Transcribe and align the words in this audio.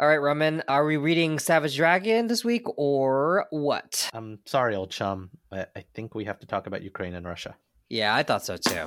All 0.00 0.06
right, 0.06 0.22
Roman, 0.22 0.62
are 0.68 0.84
we 0.84 0.96
reading 0.96 1.40
Savage 1.40 1.76
Dragon 1.76 2.28
this 2.28 2.44
week 2.44 2.62
or 2.76 3.46
what? 3.50 4.08
I'm 4.14 4.38
sorry, 4.44 4.76
old 4.76 4.92
chum, 4.92 5.30
but 5.50 5.72
I 5.74 5.86
think 5.92 6.14
we 6.14 6.26
have 6.26 6.38
to 6.38 6.46
talk 6.46 6.68
about 6.68 6.82
Ukraine 6.82 7.14
and 7.14 7.26
Russia. 7.26 7.56
Yeah, 7.88 8.14
I 8.14 8.22
thought 8.22 8.44
so 8.44 8.56
too. 8.56 8.86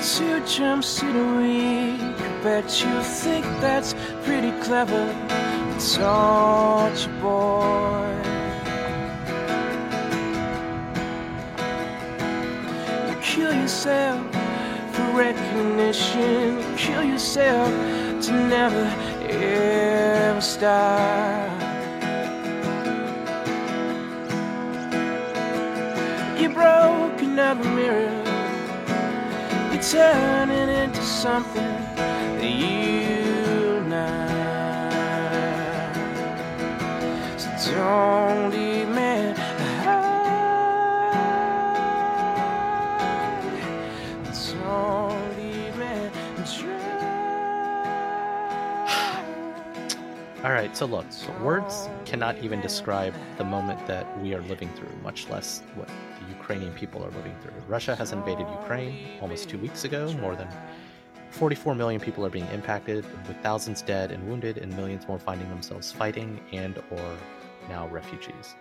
Two 0.00 0.46
jumps 0.46 1.02
in 1.02 1.14
a 1.14 1.36
week. 1.36 2.00
I 2.18 2.42
bet 2.42 2.82
you 2.82 3.02
think 3.02 3.44
that's 3.60 3.94
pretty 4.24 4.52
clever. 4.62 5.04
Don't 5.96 7.06
you, 7.06 7.12
boy? 7.20 8.22
You 13.10 13.16
kill 13.20 13.52
yourself 13.52 14.45
for 14.96 15.10
recognition. 15.12 16.58
You 16.58 16.76
kill 16.76 17.04
yourself 17.04 17.70
to 18.24 18.32
never 18.32 18.86
ever 19.28 20.40
stop. 20.40 21.50
You 26.40 26.48
broke 26.48 27.20
another 27.20 27.68
mirror. 27.78 28.10
You're 29.72 29.82
turning 29.82 30.68
into 30.82 31.02
something 31.02 31.74
that 32.38 32.52
you 32.62 33.82
not. 33.88 34.36
So 37.58 37.72
don't 37.74 38.50
All 50.46 50.52
right, 50.52 50.76
so 50.76 50.86
look, 50.86 51.06
words 51.42 51.88
cannot 52.04 52.38
even 52.38 52.60
describe 52.60 53.12
the 53.36 53.42
moment 53.42 53.84
that 53.88 54.06
we 54.22 54.32
are 54.32 54.42
living 54.42 54.68
through, 54.76 54.94
much 55.02 55.28
less 55.28 55.64
what 55.74 55.88
the 55.88 56.28
Ukrainian 56.28 56.72
people 56.74 57.04
are 57.04 57.10
living 57.10 57.34
through. 57.42 57.60
Russia 57.66 57.96
has 57.96 58.12
invaded 58.12 58.46
Ukraine 58.60 59.18
almost 59.20 59.48
two 59.48 59.58
weeks 59.58 59.82
ago. 59.82 60.12
More 60.20 60.36
than 60.36 60.46
44 61.30 61.74
million 61.74 62.00
people 62.00 62.24
are 62.24 62.30
being 62.30 62.46
impacted, 62.54 63.04
with 63.26 63.36
thousands 63.42 63.82
dead 63.82 64.12
and 64.12 64.24
wounded, 64.28 64.58
and 64.58 64.72
millions 64.76 65.08
more 65.08 65.18
finding 65.18 65.48
themselves 65.48 65.90
fighting 65.90 66.40
and 66.52 66.80
or 66.92 67.16
now 67.68 67.88
refugees. 67.88 68.54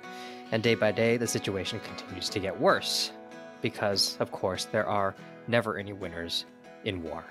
And 0.52 0.64
day 0.64 0.74
by 0.74 0.92
day, 0.92 1.18
the 1.18 1.28
situation 1.28 1.80
continues 1.82 2.30
to 2.30 2.40
get 2.40 2.60
worse 2.60 3.12
because, 3.62 4.18
of 4.20 4.32
course, 4.32 4.66
there 4.66 4.88
are 4.88 5.14
never 5.48 5.78
any 5.78 5.94
winners 5.94 6.46
in 6.84 7.04
war. 7.04 7.24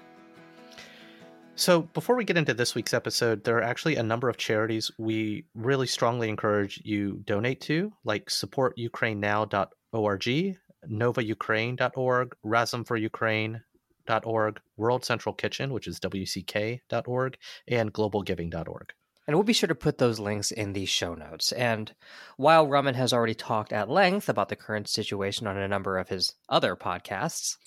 So, 1.57 1.83
before 1.83 2.17
we 2.17 2.25
get 2.25 2.37
into 2.37 2.53
this 2.53 2.75
week's 2.75 2.93
episode, 2.93 3.45
there 3.45 3.57
are 3.59 3.63
actually 3.63 3.95
a 3.95 4.03
number 4.03 4.29
of 4.29 4.37
charities 4.37 4.91
we 4.99 5.45
really 5.55 5.87
strongly 5.87 6.29
encourage 6.29 6.83
you 6.85 7.23
donate 7.25 7.61
to, 7.63 7.93
like 8.05 8.29
supportukrainenow.org, 8.29 10.57
novaukraine.org, 10.91 12.37
razomforukraine.org, 12.45 14.61
World 14.77 15.05
Central 15.05 15.33
Kitchen, 15.33 15.73
which 15.73 15.87
is 15.87 16.01
wck.org, 16.01 17.39
and 17.69 17.95
globalgiving.org. 17.95 18.93
And 19.27 19.37
we'll 19.37 19.45
be 19.45 19.53
sure 19.53 19.69
to 19.69 19.75
put 19.77 19.99
those 19.99 20.19
links 20.19 20.51
in 20.51 20.73
the 20.73 20.87
show 20.87 21.15
notes. 21.15 21.53
And 21.53 21.95
while 22.37 22.67
Raman 22.67 22.97
has 22.97 23.13
already 23.13 23.35
talked 23.35 23.73
at 23.73 23.89
length 23.89 24.29
about 24.29 24.49
the 24.49 24.57
current 24.57 24.89
situation 24.89 25.47
on 25.47 25.57
a 25.57 25.69
number 25.69 25.99
of 25.99 26.09
his 26.09 26.35
other 26.49 26.75
podcasts, 26.75 27.59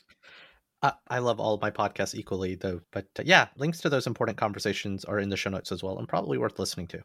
I, 0.82 1.20
love 1.20 1.40
all 1.40 1.56
of 1.56 1.62
my 1.62 1.72
podcasts 1.72 2.14
equally, 2.16 2.56
though. 2.56 2.82
But 2.92 3.08
uh, 3.20 3.24
yeah, 3.26 3.48
links 3.58 3.80
to 3.82 3.90
those 3.90 4.08
important 4.08 4.38
conversations 4.38 5.06
are 5.06 5.20
in 5.20 5.30
the 5.30 5.38
show 5.38 5.50
notes 5.50 5.72
as 5.72 5.84
well, 5.84 5.98
and 5.98 6.08
probably 6.08 6.38
worth 6.38 6.60
listening 6.60 6.88
to. 6.88 7.02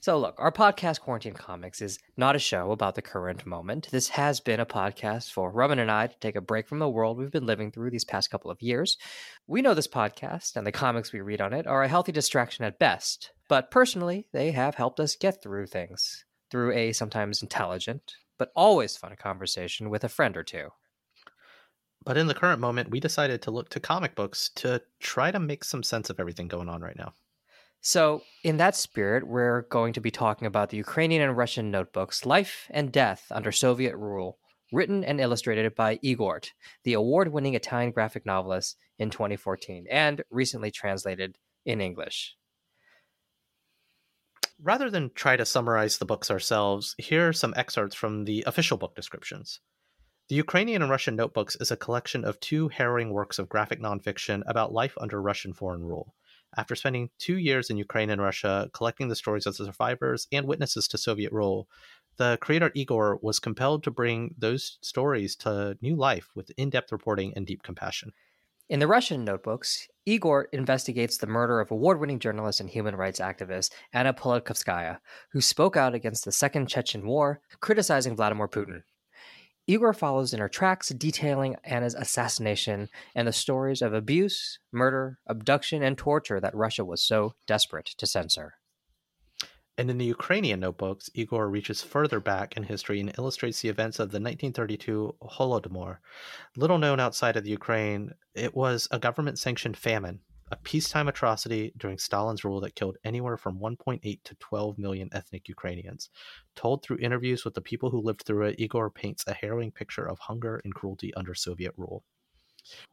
So, 0.00 0.18
look, 0.18 0.34
our 0.38 0.52
podcast, 0.52 1.00
Quarantine 1.00 1.34
Comics, 1.34 1.80
is 1.80 1.98
not 2.16 2.36
a 2.36 2.38
show 2.38 2.72
about 2.72 2.94
the 2.94 3.02
current 3.02 3.46
moment. 3.46 3.88
This 3.90 4.10
has 4.10 4.38
been 4.38 4.60
a 4.60 4.66
podcast 4.66 5.32
for 5.32 5.50
Roman 5.50 5.78
and 5.78 5.90
I 5.90 6.08
to 6.08 6.18
take 6.20 6.36
a 6.36 6.40
break 6.40 6.68
from 6.68 6.78
the 6.78 6.88
world 6.88 7.16
we've 7.16 7.30
been 7.30 7.46
living 7.46 7.70
through 7.70 7.90
these 7.90 8.04
past 8.04 8.30
couple 8.30 8.50
of 8.50 8.60
years. 8.60 8.98
We 9.46 9.62
know 9.62 9.74
this 9.74 9.88
podcast 9.88 10.56
and 10.56 10.66
the 10.66 10.72
comics 10.72 11.12
we 11.12 11.20
read 11.20 11.40
on 11.40 11.52
it 11.52 11.66
are 11.66 11.82
a 11.82 11.88
healthy 11.88 12.12
distraction 12.12 12.64
at 12.64 12.78
best, 12.78 13.32
but 13.48 13.70
personally, 13.70 14.26
they 14.32 14.50
have 14.50 14.74
helped 14.74 15.00
us 15.00 15.16
get 15.16 15.42
through 15.42 15.66
things 15.66 16.24
through 16.50 16.72
a 16.72 16.92
sometimes 16.92 17.42
intelligent, 17.42 18.14
but 18.38 18.52
always 18.54 18.96
fun 18.96 19.16
conversation 19.16 19.90
with 19.90 20.04
a 20.04 20.08
friend 20.08 20.36
or 20.36 20.44
two. 20.44 20.68
But 22.04 22.18
in 22.18 22.26
the 22.26 22.34
current 22.34 22.60
moment, 22.60 22.90
we 22.90 23.00
decided 23.00 23.40
to 23.42 23.50
look 23.50 23.70
to 23.70 23.80
comic 23.80 24.14
books 24.14 24.50
to 24.56 24.82
try 25.00 25.30
to 25.30 25.38
make 25.38 25.64
some 25.64 25.82
sense 25.82 26.10
of 26.10 26.20
everything 26.20 26.48
going 26.48 26.68
on 26.68 26.82
right 26.82 26.96
now. 26.98 27.14
So, 27.80 28.22
in 28.42 28.56
that 28.58 28.76
spirit, 28.76 29.26
we're 29.26 29.62
going 29.62 29.92
to 29.94 30.00
be 30.00 30.10
talking 30.10 30.46
about 30.46 30.70
the 30.70 30.76
Ukrainian 30.78 31.22
and 31.22 31.36
Russian 31.36 31.70
notebooks 31.70 32.24
Life 32.24 32.66
and 32.70 32.90
Death 32.92 33.26
Under 33.30 33.52
Soviet 33.52 33.94
Rule, 33.96 34.38
written 34.72 35.04
and 35.04 35.20
illustrated 35.20 35.74
by 35.74 35.98
Igor, 36.02 36.42
the 36.84 36.94
award 36.94 37.32
winning 37.32 37.54
Italian 37.54 37.90
graphic 37.90 38.24
novelist 38.24 38.76
in 38.98 39.10
2014, 39.10 39.86
and 39.90 40.22
recently 40.30 40.70
translated 40.70 41.36
in 41.66 41.80
English. 41.80 42.36
Rather 44.62 44.88
than 44.88 45.10
try 45.14 45.36
to 45.36 45.44
summarize 45.44 45.98
the 45.98 46.06
books 46.06 46.30
ourselves, 46.30 46.94
here 46.98 47.28
are 47.28 47.32
some 47.32 47.52
excerpts 47.56 47.94
from 47.94 48.24
the 48.24 48.44
official 48.46 48.78
book 48.78 48.94
descriptions. 48.94 49.60
The 50.30 50.36
Ukrainian 50.36 50.80
and 50.80 50.90
Russian 50.90 51.16
Notebooks 51.16 51.54
is 51.60 51.70
a 51.70 51.76
collection 51.76 52.24
of 52.24 52.40
two 52.40 52.68
harrowing 52.68 53.10
works 53.10 53.38
of 53.38 53.46
graphic 53.46 53.78
nonfiction 53.78 54.42
about 54.46 54.72
life 54.72 54.96
under 54.98 55.20
Russian 55.20 55.52
foreign 55.52 55.84
rule. 55.84 56.14
After 56.56 56.74
spending 56.74 57.10
two 57.18 57.36
years 57.36 57.68
in 57.68 57.76
Ukraine 57.76 58.08
and 58.08 58.22
Russia 58.22 58.70
collecting 58.72 59.08
the 59.08 59.16
stories 59.16 59.44
of 59.44 59.54
the 59.54 59.66
survivors 59.66 60.26
and 60.32 60.46
witnesses 60.46 60.88
to 60.88 60.96
Soviet 60.96 61.30
rule, 61.30 61.68
the 62.16 62.38
creator 62.40 62.72
Igor 62.74 63.18
was 63.20 63.38
compelled 63.38 63.84
to 63.84 63.90
bring 63.90 64.34
those 64.38 64.78
stories 64.80 65.36
to 65.36 65.76
new 65.82 65.94
life 65.94 66.30
with 66.34 66.50
in 66.56 66.70
depth 66.70 66.90
reporting 66.90 67.34
and 67.36 67.46
deep 67.46 67.62
compassion. 67.62 68.14
In 68.70 68.80
the 68.80 68.86
Russian 68.86 69.26
notebooks, 69.26 69.88
Igor 70.06 70.48
investigates 70.54 71.18
the 71.18 71.26
murder 71.26 71.60
of 71.60 71.70
award 71.70 72.00
winning 72.00 72.18
journalist 72.18 72.60
and 72.60 72.70
human 72.70 72.96
rights 72.96 73.20
activist 73.20 73.72
Anna 73.92 74.14
Politkovskaya, 74.14 75.00
who 75.32 75.42
spoke 75.42 75.76
out 75.76 75.92
against 75.92 76.24
the 76.24 76.32
Second 76.32 76.66
Chechen 76.70 77.06
War, 77.06 77.42
criticizing 77.60 78.16
Vladimir 78.16 78.48
Putin. 78.48 78.84
Igor 79.66 79.94
follows 79.94 80.34
in 80.34 80.40
her 80.40 80.48
tracks, 80.48 80.88
detailing 80.90 81.56
Anna's 81.64 81.94
assassination 81.94 82.88
and 83.14 83.26
the 83.26 83.32
stories 83.32 83.80
of 83.80 83.94
abuse, 83.94 84.58
murder, 84.70 85.18
abduction, 85.26 85.82
and 85.82 85.96
torture 85.96 86.38
that 86.40 86.54
Russia 86.54 86.84
was 86.84 87.02
so 87.02 87.34
desperate 87.46 87.86
to 87.96 88.06
censor. 88.06 88.54
And 89.76 89.90
in 89.90 89.98
the 89.98 90.04
Ukrainian 90.04 90.60
notebooks, 90.60 91.10
Igor 91.14 91.48
reaches 91.48 91.82
further 91.82 92.20
back 92.20 92.56
in 92.56 92.62
history 92.64 93.00
and 93.00 93.12
illustrates 93.18 93.60
the 93.60 93.68
events 93.70 93.98
of 93.98 94.10
the 94.10 94.20
1932 94.20 95.16
Holodomor. 95.22 95.98
Little 96.56 96.78
known 96.78 97.00
outside 97.00 97.36
of 97.36 97.42
the 97.42 97.50
Ukraine, 97.50 98.12
it 98.34 98.54
was 98.54 98.86
a 98.92 99.00
government 99.00 99.38
sanctioned 99.38 99.76
famine, 99.76 100.20
a 100.50 100.56
peacetime 100.56 101.08
atrocity 101.08 101.72
during 101.76 101.98
Stalin's 101.98 102.44
rule 102.44 102.60
that 102.60 102.74
killed 102.74 102.96
anywhere 103.04 103.36
from 103.36 103.58
1.8 103.58 104.22
to 104.24 104.34
12 104.36 104.78
million 104.78 105.08
ethnic 105.12 105.48
Ukrainians. 105.48 106.10
Told 106.54 106.82
through 106.82 106.98
interviews 106.98 107.44
with 107.44 107.54
the 107.54 107.60
people 107.60 107.90
who 107.90 108.00
lived 108.00 108.22
through 108.22 108.46
it, 108.46 108.60
Igor 108.60 108.90
paints 108.90 109.24
a 109.26 109.34
harrowing 109.34 109.70
picture 109.70 110.08
of 110.08 110.18
hunger 110.18 110.60
and 110.64 110.74
cruelty 110.74 111.14
under 111.14 111.34
Soviet 111.34 111.72
rule. 111.76 112.04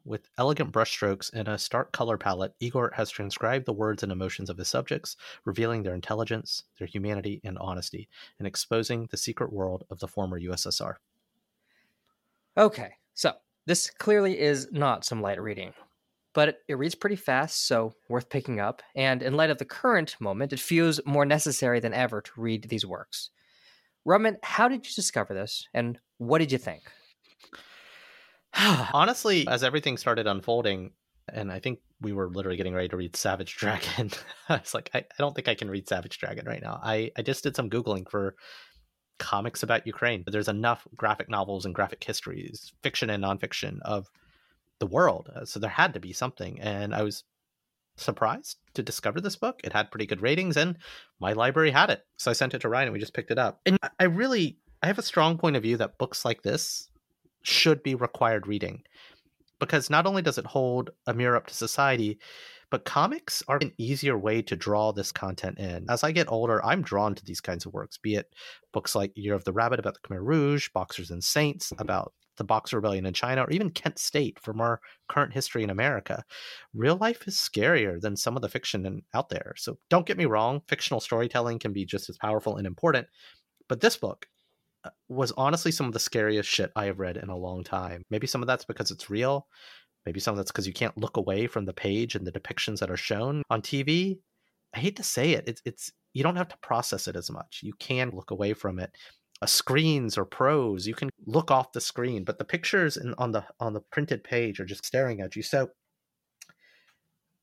With 0.04 0.30
elegant 0.38 0.74
brushstrokes 0.74 1.32
and 1.34 1.48
a 1.48 1.58
stark 1.58 1.94
color 1.94 2.18
palette, 2.18 2.54
Igor 2.60 2.92
has 2.96 3.10
transcribed 3.10 3.66
the 3.66 3.74
words 3.74 4.04
and 4.04 4.12
emotions 4.12 4.50
of 4.50 4.58
his 4.58 4.68
subjects, 4.68 5.16
revealing 5.46 5.84
their 5.84 5.96
intelligence, 5.96 6.64
their 6.78 6.88
humanity, 6.88 7.40
and 7.44 7.58
honesty, 7.58 8.10
and 8.38 8.48
exposing 8.48 9.08
the 9.12 9.18
secret 9.18 9.54
world 9.54 9.86
of 9.90 10.00
the 10.00 10.08
former 10.08 10.40
USSR. 10.40 10.96
Okay, 12.58 12.96
so 13.14 13.34
this 13.66 13.90
clearly 13.90 14.40
is 14.40 14.68
not 14.72 15.06
some 15.06 15.22
light 15.22 15.42
reading, 15.42 15.74
but 16.34 16.60
it, 16.68 16.78
reads 16.78 16.96
pretty 16.96 17.16
fast, 17.16 17.68
so 17.68 17.94
worth 18.10 18.30
picking 18.30 18.60
up. 18.60 18.82
And 18.96 19.22
in 19.22 19.36
light 19.36 19.50
of 19.50 19.58
the 19.58 19.66
current 19.66 20.16
moment, 20.20 20.54
it 20.54 20.60
feels 20.60 21.00
more 21.06 21.26
necessary 21.26 21.80
than 21.80 21.94
ever 21.94 22.22
to 22.22 22.32
read 22.38 22.70
these 22.70 22.86
works. 22.86 23.30
Roman, 24.06 24.38
how 24.44 24.68
did 24.68 24.86
you 24.86 24.94
discover 24.96 25.34
this, 25.34 25.68
and 25.74 26.00
what 26.18 26.40
did 26.40 26.52
you 26.52 26.58
think? 26.58 26.82
Honestly, 28.94 29.48
as 29.48 29.64
everything 29.64 29.98
started 29.98 30.28
unfolding, 30.28 30.92
and 31.32 31.52
I 31.52 31.60
think 31.60 31.80
we 32.00 32.14
were 32.14 32.30
literally 32.30 32.58
getting 32.58 32.74
ready 32.74 32.88
to 32.90 32.98
read 32.98 33.16
Savage 33.16 33.56
Dragon, 33.58 34.12
I 34.50 34.58
was 34.58 34.74
like, 34.74 34.90
I, 34.94 35.00
I 35.00 35.04
don't 35.20 35.36
think 35.36 35.48
I 35.48 35.56
can 35.56 35.70
read 35.70 35.88
Savage 35.88 36.18
Dragon 36.18 36.46
right 36.46 36.62
now. 36.62 36.80
I, 36.82 37.12
I 37.18 37.22
just 37.22 37.44
did 37.44 37.56
some 37.56 37.70
Googling 37.70 38.10
for 38.10 38.36
comics 39.20 39.62
about 39.62 39.86
Ukraine. 39.86 40.24
There's 40.26 40.48
enough 40.48 40.88
graphic 40.96 41.30
novels 41.30 41.66
and 41.66 41.76
graphic 41.76 42.04
histories, 42.04 42.74
fiction 42.82 43.10
and 43.12 43.24
nonfiction 43.24 43.80
of 43.84 44.10
the 44.82 44.88
world. 44.98 45.30
Uh, 45.34 45.46
So 45.46 45.60
there 45.62 45.70
had 45.72 45.94
to 45.94 46.02
be 46.02 46.14
something. 46.14 46.60
And 46.60 46.94
I 46.94 47.04
was 47.04 47.24
surprised 47.98 48.58
to 48.74 48.84
discover 48.84 49.22
this 49.22 49.38
book. 49.38 49.62
It 49.64 49.74
had 49.74 49.92
pretty 49.92 50.08
good 50.08 50.22
ratings 50.22 50.58
and 50.58 50.78
my 51.20 51.34
library 51.34 51.72
had 51.72 51.90
it. 51.90 52.02
So 52.18 52.32
I 52.32 52.34
sent 52.36 52.54
it 52.54 52.62
to 52.62 52.70
Ryan 52.70 52.88
and 52.88 52.94
we 52.94 53.00
just 53.00 53.14
picked 53.14 53.32
it 53.32 53.40
up. 53.40 53.62
And 53.66 53.78
I 54.00 54.06
really 54.06 54.58
I 54.84 54.88
have 54.88 55.00
a 55.00 55.04
strong 55.04 55.38
point 55.38 55.56
of 55.58 55.64
view 55.64 55.78
that 55.78 55.98
books 56.00 56.26
like 56.26 56.42
this 56.42 56.90
should 57.44 57.84
be 57.84 57.96
required 57.96 58.48
reading. 58.48 58.84
because 59.60 59.90
not 59.90 60.08
only 60.08 60.22
does 60.24 60.38
it 60.40 60.46
hold 60.46 60.90
a 61.08 61.14
mirror 61.14 61.38
up 61.38 61.48
to 61.48 61.54
society, 61.54 62.18
but 62.72 62.86
comics 62.86 63.44
are 63.48 63.60
an 63.62 63.74
easier 63.78 64.18
way 64.18 64.42
to 64.42 64.56
draw 64.56 64.92
this 64.92 65.12
content 65.12 65.60
in. 65.60 65.86
As 65.90 66.04
I 66.04 66.12
get 66.12 66.32
older, 66.32 66.64
I'm 66.66 66.82
drawn 66.82 67.14
to 67.16 67.24
these 67.26 67.42
kinds 67.42 67.66
of 67.66 67.74
works, 67.74 67.98
be 67.98 68.16
it 68.16 68.34
books 68.74 68.96
like 68.96 69.12
Year 69.16 69.36
of 69.36 69.44
the 69.44 69.54
Rabbit 69.54 69.80
about 69.80 69.96
the 69.96 70.08
Khmer 70.08 70.24
Rouge, 70.26 70.70
Boxers 70.74 71.12
and 71.12 71.24
Saints 71.24 71.72
about 71.78 72.14
the 72.38 72.44
Boxer 72.44 72.78
Rebellion 72.78 73.06
in 73.06 73.14
China, 73.14 73.44
or 73.44 73.50
even 73.52 73.70
Kent 73.70 74.00
State 74.00 74.40
from 74.40 74.62
our 74.62 74.80
current 75.10 75.34
history 75.34 75.64
in 75.64 75.70
America. 75.70 76.24
Real 76.74 76.98
life 76.98 77.28
is 77.28 77.36
scarier 77.36 78.00
than 78.00 78.16
some 78.16 78.36
of 78.36 78.42
the 78.42 78.50
fiction 78.50 79.04
out 79.14 79.30
there. 79.30 79.54
So 79.58 79.78
don't 79.90 80.06
get 80.06 80.18
me 80.18 80.26
wrong, 80.26 80.62
fictional 80.68 81.00
storytelling 81.00 81.60
can 81.60 81.74
be 81.74 81.86
just 81.86 82.10
as 82.10 82.18
powerful 82.18 82.58
and 82.58 82.66
important. 82.66 83.08
But 83.68 83.82
this 83.82 83.98
book 83.98 84.28
uh, 84.84 84.90
was 85.08 85.32
honestly 85.34 85.72
some 85.72 85.86
of 85.86 85.94
the 85.94 86.00
scariest 86.00 86.50
shit 86.50 86.72
I 86.76 86.86
have 86.86 87.00
read 87.00 87.18
in 87.18 87.30
a 87.30 87.38
long 87.38 87.64
time. 87.64 88.04
Maybe 88.10 88.28
some 88.28 88.42
of 88.42 88.48
that's 88.48 88.66
because 88.66 88.92
it's 88.92 89.10
real. 89.10 89.48
Maybe 90.06 90.20
some 90.20 90.34
of 90.34 90.38
that's 90.38 90.52
because 90.52 90.68
you 90.68 90.74
can't 90.74 90.98
look 90.98 91.18
away 91.18 91.48
from 91.48 91.66
the 91.66 91.74
page 91.74 92.16
and 92.16 92.26
the 92.26 92.32
depictions 92.32 92.80
that 92.80 92.90
are 92.90 92.98
shown 92.98 93.44
on 93.50 93.62
TV. 93.62 94.18
I 94.74 94.80
hate 94.80 94.96
to 94.96 95.04
say 95.04 95.32
it, 95.32 95.44
it's 95.48 95.62
it's 95.66 95.92
you 96.14 96.24
don't 96.24 96.36
have 96.36 96.48
to 96.50 96.58
process 96.58 97.08
it 97.08 97.16
as 97.16 97.30
much. 97.30 97.62
You 97.64 97.74
can 97.74 98.12
look 98.12 98.32
away 98.32 98.54
from 98.54 98.80
it. 98.80 98.92
Screens 99.48 100.18
or 100.18 100.26
prose, 100.26 100.88
you 100.88 100.94
can 100.94 101.10
look 101.26 101.52
off 101.52 101.72
the 101.72 101.82
screen, 101.82 102.24
but 102.24 102.38
the 102.38 102.46
pictures 102.46 102.98
in, 102.98 103.14
on 103.18 103.32
the 103.32 103.46
on 103.60 103.74
the 103.74 103.82
printed 103.82 104.24
page 104.24 104.60
are 104.60 104.66
just 104.66 104.86
staring 104.86 105.22
at 105.22 105.36
you. 105.36 105.42
So, 105.44 105.72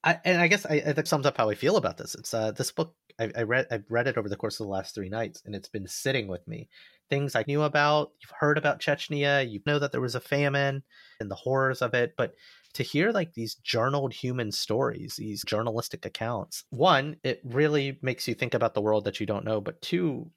I 0.04 0.20
and 0.24 0.40
I 0.40 0.48
guess 0.48 0.64
I 0.66 0.80
that 0.80 1.08
sums 1.08 1.26
up 1.26 1.36
how 1.36 1.50
I 1.50 1.54
feel 1.54 1.76
about 1.76 1.96
this. 1.98 2.14
It's 2.14 2.32
uh 2.32 2.52
this 2.52 2.70
book 2.70 2.94
I, 3.18 3.30
I 3.36 3.42
read 3.42 3.66
I've 3.70 3.84
read 3.90 4.06
it 4.06 4.16
over 4.16 4.28
the 4.28 4.36
course 4.36 4.60
of 4.60 4.66
the 4.66 4.72
last 4.72 4.94
three 4.94 5.08
nights, 5.08 5.42
and 5.44 5.54
it's 5.54 5.68
been 5.68 5.88
sitting 5.88 6.28
with 6.28 6.46
me 6.46 6.68
things 7.08 7.34
I 7.34 7.44
knew 7.46 7.62
about. 7.62 8.12
You've 8.20 8.32
heard 8.38 8.58
about 8.58 8.80
Chechnya. 8.80 9.48
You 9.50 9.60
know 9.66 9.78
that 9.78 9.92
there 9.92 10.00
was 10.00 10.14
a 10.14 10.20
famine 10.20 10.82
and 11.20 11.30
the 11.30 11.34
horrors 11.34 11.82
of 11.82 11.94
it. 11.94 12.14
But 12.16 12.34
to 12.74 12.82
hear 12.82 13.10
like 13.12 13.34
these 13.34 13.56
journaled 13.56 14.12
human 14.12 14.52
stories, 14.52 15.16
these 15.16 15.42
journalistic 15.44 16.04
accounts, 16.04 16.64
one, 16.70 17.16
it 17.24 17.40
really 17.44 17.98
makes 18.02 18.28
you 18.28 18.34
think 18.34 18.54
about 18.54 18.74
the 18.74 18.82
world 18.82 19.04
that 19.04 19.20
you 19.20 19.26
don't 19.26 19.44
know. 19.44 19.60
But 19.60 19.80
two, 19.82 20.30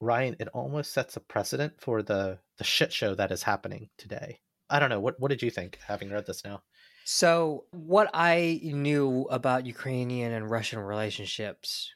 Ryan, 0.00 0.36
it 0.38 0.48
almost 0.48 0.92
sets 0.92 1.16
a 1.16 1.20
precedent 1.20 1.74
for 1.80 2.02
the 2.02 2.38
the 2.58 2.64
shit 2.64 2.92
show 2.92 3.14
that 3.14 3.32
is 3.32 3.42
happening 3.42 3.90
today. 3.98 4.40
I 4.70 4.78
don't 4.78 4.90
know. 4.90 5.00
What 5.00 5.18
what 5.18 5.30
did 5.30 5.42
you 5.42 5.50
think 5.50 5.78
having 5.86 6.10
read 6.10 6.26
this 6.26 6.44
now? 6.44 6.62
So, 7.04 7.64
what 7.70 8.10
I 8.12 8.60
knew 8.62 9.26
about 9.30 9.66
Ukrainian 9.66 10.32
and 10.32 10.50
Russian 10.50 10.78
relationships 10.78 11.92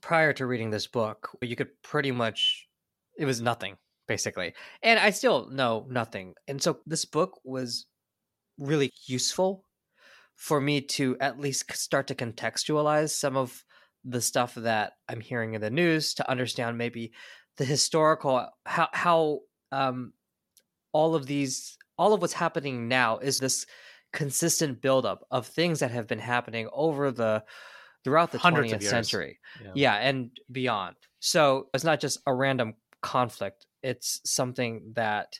prior 0.00 0.32
to 0.34 0.46
reading 0.46 0.70
this 0.70 0.86
book, 0.86 1.30
you 1.40 1.56
could 1.56 1.70
pretty 1.82 2.12
much 2.12 2.68
it 3.18 3.24
was 3.24 3.40
nothing 3.40 3.76
basically 4.06 4.52
and 4.82 4.98
i 4.98 5.10
still 5.10 5.48
know 5.50 5.86
nothing 5.88 6.34
and 6.48 6.62
so 6.62 6.78
this 6.86 7.04
book 7.04 7.40
was 7.44 7.86
really 8.58 8.90
useful 9.06 9.64
for 10.34 10.60
me 10.60 10.80
to 10.80 11.16
at 11.20 11.38
least 11.38 11.70
start 11.72 12.06
to 12.06 12.14
contextualize 12.14 13.10
some 13.10 13.36
of 13.36 13.64
the 14.04 14.20
stuff 14.20 14.54
that 14.54 14.94
i'm 15.08 15.20
hearing 15.20 15.54
in 15.54 15.60
the 15.60 15.70
news 15.70 16.14
to 16.14 16.30
understand 16.30 16.78
maybe 16.78 17.12
the 17.56 17.64
historical 17.64 18.48
how 18.66 18.88
how 18.92 19.40
um 19.70 20.12
all 20.92 21.14
of 21.14 21.26
these 21.26 21.76
all 21.98 22.12
of 22.12 22.20
what's 22.20 22.32
happening 22.32 22.88
now 22.88 23.18
is 23.18 23.38
this 23.38 23.66
consistent 24.12 24.80
buildup 24.82 25.24
of 25.30 25.46
things 25.46 25.80
that 25.80 25.90
have 25.90 26.06
been 26.06 26.18
happening 26.18 26.68
over 26.72 27.10
the 27.10 27.42
throughout 28.04 28.32
the 28.32 28.38
Hundreds 28.38 28.72
20th 28.72 28.82
century 28.82 29.38
yeah. 29.64 29.70
yeah 29.74 29.94
and 29.94 30.30
beyond 30.50 30.96
so 31.20 31.68
it's 31.72 31.84
not 31.84 32.00
just 32.00 32.18
a 32.26 32.34
random 32.34 32.74
conflict. 33.02 33.66
It's 33.82 34.20
something 34.24 34.92
that 34.94 35.38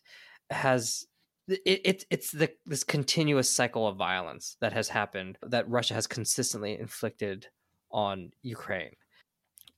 has 0.50 1.06
it, 1.48 1.80
it, 1.84 2.04
it's 2.10 2.30
the 2.30 2.50
this 2.66 2.84
continuous 2.84 3.50
cycle 3.50 3.88
of 3.88 3.96
violence 3.96 4.56
that 4.60 4.72
has 4.72 4.88
happened 4.88 5.38
that 5.42 5.68
Russia 5.68 5.94
has 5.94 6.06
consistently 6.06 6.78
inflicted 6.78 7.46
on 7.92 8.30
Ukraine. 8.42 8.94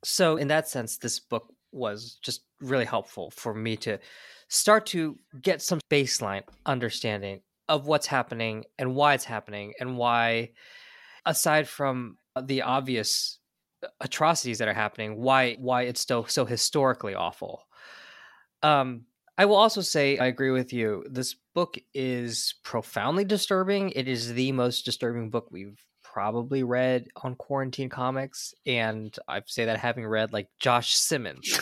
So 0.04 0.36
in 0.36 0.48
that 0.48 0.68
sense, 0.68 0.98
this 0.98 1.20
book 1.20 1.52
was 1.72 2.18
just 2.22 2.42
really 2.60 2.84
helpful 2.84 3.30
for 3.30 3.54
me 3.54 3.76
to 3.76 3.98
start 4.48 4.86
to 4.86 5.18
get 5.40 5.60
some 5.60 5.80
baseline 5.90 6.42
understanding 6.66 7.40
of 7.68 7.86
what's 7.86 8.06
happening 8.06 8.64
and 8.78 8.94
why 8.94 9.14
it's 9.14 9.24
happening 9.24 9.72
and 9.80 9.96
why 9.96 10.50
aside 11.26 11.66
from 11.66 12.16
the 12.40 12.62
obvious 12.62 13.38
atrocities 14.00 14.58
that 14.58 14.68
are 14.68 14.74
happening 14.74 15.20
why 15.20 15.54
why 15.54 15.82
it's 15.82 16.00
still 16.00 16.24
so 16.26 16.44
historically 16.44 17.14
awful 17.14 17.64
um, 18.62 19.04
I 19.36 19.44
will 19.44 19.56
also 19.56 19.82
say 19.82 20.16
I 20.16 20.26
agree 20.26 20.50
with 20.50 20.72
you. 20.72 21.04
This 21.10 21.36
book 21.54 21.76
is 21.92 22.54
profoundly 22.62 23.24
disturbing. 23.24 23.90
It 23.90 24.08
is 24.08 24.32
the 24.32 24.52
most 24.52 24.84
disturbing 24.84 25.28
book 25.28 25.48
we've 25.50 25.84
probably 26.14 26.62
read 26.62 27.08
on 27.22 27.34
quarantine 27.34 27.88
comics 27.88 28.54
and 28.66 29.18
i 29.26 29.42
say 29.46 29.64
that 29.64 29.80
having 29.80 30.06
read 30.06 30.32
like 30.32 30.48
josh 30.60 30.94
simmons. 30.94 31.58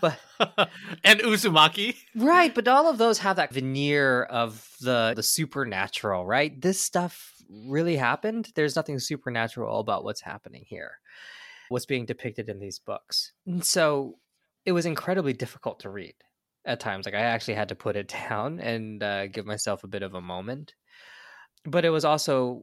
But 0.00 0.20
and 1.04 1.18
uzumaki? 1.20 1.96
Right 2.14 2.54
but 2.54 2.68
all 2.68 2.88
of 2.88 2.98
those 2.98 3.18
have 3.18 3.36
that 3.36 3.52
veneer 3.52 4.22
of 4.22 4.68
the 4.80 5.14
the 5.16 5.22
supernatural 5.24 6.24
right? 6.24 6.60
This 6.60 6.80
stuff 6.80 7.32
really 7.50 7.96
happened? 7.96 8.52
There's 8.54 8.76
nothing 8.76 9.00
supernatural 9.00 9.80
about 9.80 10.04
what's 10.04 10.20
happening 10.20 10.64
here 10.66 10.92
what's 11.68 11.86
being 11.86 12.06
depicted 12.06 12.48
in 12.48 12.60
these 12.60 12.78
books. 12.78 13.32
And 13.46 13.64
so 13.64 14.18
it 14.64 14.72
was 14.72 14.86
incredibly 14.86 15.32
difficult 15.32 15.80
to 15.80 15.90
read 15.90 16.14
at 16.64 16.80
times. 16.80 17.06
Like 17.06 17.14
I 17.14 17.20
actually 17.20 17.54
had 17.54 17.68
to 17.70 17.74
put 17.74 17.96
it 17.96 18.08
down 18.28 18.60
and 18.60 19.02
uh, 19.02 19.26
give 19.26 19.46
myself 19.46 19.84
a 19.84 19.88
bit 19.88 20.02
of 20.02 20.14
a 20.14 20.20
moment. 20.20 20.74
But 21.64 21.84
it 21.84 21.90
was 21.90 22.04
also, 22.04 22.62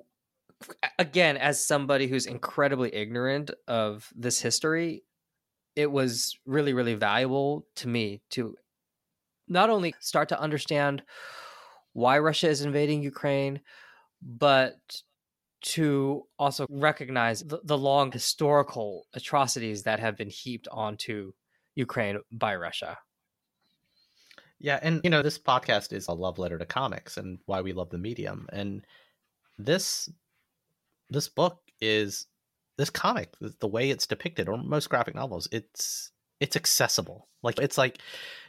again, 0.99 1.37
as 1.37 1.63
somebody 1.63 2.07
who's 2.07 2.25
incredibly 2.25 2.93
ignorant 2.93 3.51
of 3.67 4.11
this 4.15 4.39
history, 4.39 5.03
it 5.75 5.91
was 5.91 6.37
really, 6.45 6.73
really 6.73 6.95
valuable 6.95 7.65
to 7.75 7.87
me 7.87 8.21
to 8.31 8.55
not 9.47 9.69
only 9.69 9.93
start 9.99 10.29
to 10.29 10.39
understand 10.39 11.03
why 11.93 12.19
Russia 12.19 12.49
is 12.49 12.61
invading 12.61 13.03
Ukraine, 13.03 13.61
but 14.21 15.01
to 15.61 16.23
also 16.37 16.65
recognize 16.69 17.41
the, 17.41 17.59
the 17.63 17.77
long 17.77 18.11
historical 18.11 19.07
atrocities 19.13 19.83
that 19.83 19.99
have 19.99 20.15
been 20.15 20.29
heaped 20.29 20.67
onto 20.71 21.33
Ukraine 21.75 22.19
by 22.31 22.55
Russia. 22.55 22.97
Yeah, 24.59 24.79
and 24.81 25.01
you 25.03 25.09
know, 25.09 25.21
this 25.21 25.39
podcast 25.39 25.91
is 25.91 26.07
a 26.07 26.13
love 26.13 26.39
letter 26.39 26.57
to 26.57 26.65
comics 26.65 27.17
and 27.17 27.39
why 27.45 27.61
we 27.61 27.73
love 27.73 27.89
the 27.89 27.97
medium. 27.97 28.47
And 28.53 28.85
this 29.57 30.09
this 31.09 31.27
book 31.27 31.59
is 31.81 32.27
this 32.77 32.89
comic, 32.89 33.33
the 33.59 33.67
way 33.67 33.89
it's 33.89 34.07
depicted, 34.07 34.49
or 34.49 34.57
most 34.57 34.89
graphic 34.89 35.15
novels, 35.15 35.47
it's 35.51 36.11
it's 36.39 36.55
accessible. 36.55 37.29
Like 37.43 37.59
it's 37.59 37.77
like 37.77 37.99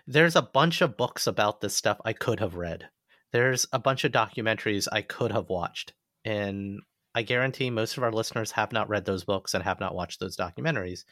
there's 0.07 0.37
a 0.37 0.43
bunch 0.43 0.81
of 0.81 0.97
books 0.97 1.27
about 1.27 1.61
this 1.61 1.75
stuff 1.75 2.01
I 2.05 2.13
could 2.13 2.41
have 2.41 2.57
read. 2.57 2.89
There's 3.33 3.67
a 3.73 3.79
bunch 3.79 4.05
of 4.05 4.13
documentaries 4.13 4.89
I 4.91 5.03
could 5.03 5.33
have 5.33 5.49
watched. 5.49 5.93
And 6.25 6.81
I 7.15 7.23
guarantee 7.23 7.71
most 7.71 7.97
of 7.97 8.03
our 8.03 8.13
listeners 8.13 8.53
have 8.53 8.73
not 8.73 8.89
read 8.89 9.05
those 9.05 9.25
books 9.25 9.55
and 9.55 9.63
have 9.63 9.81
not 9.81 9.95
watched 9.95 10.21
those 10.21 10.37
documentaries. 10.37 11.05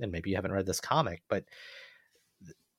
And 0.00 0.12
maybe 0.12 0.30
you 0.30 0.36
haven't 0.36 0.52
read 0.52 0.66
this 0.66 0.80
comic, 0.80 1.22
but 1.28 1.44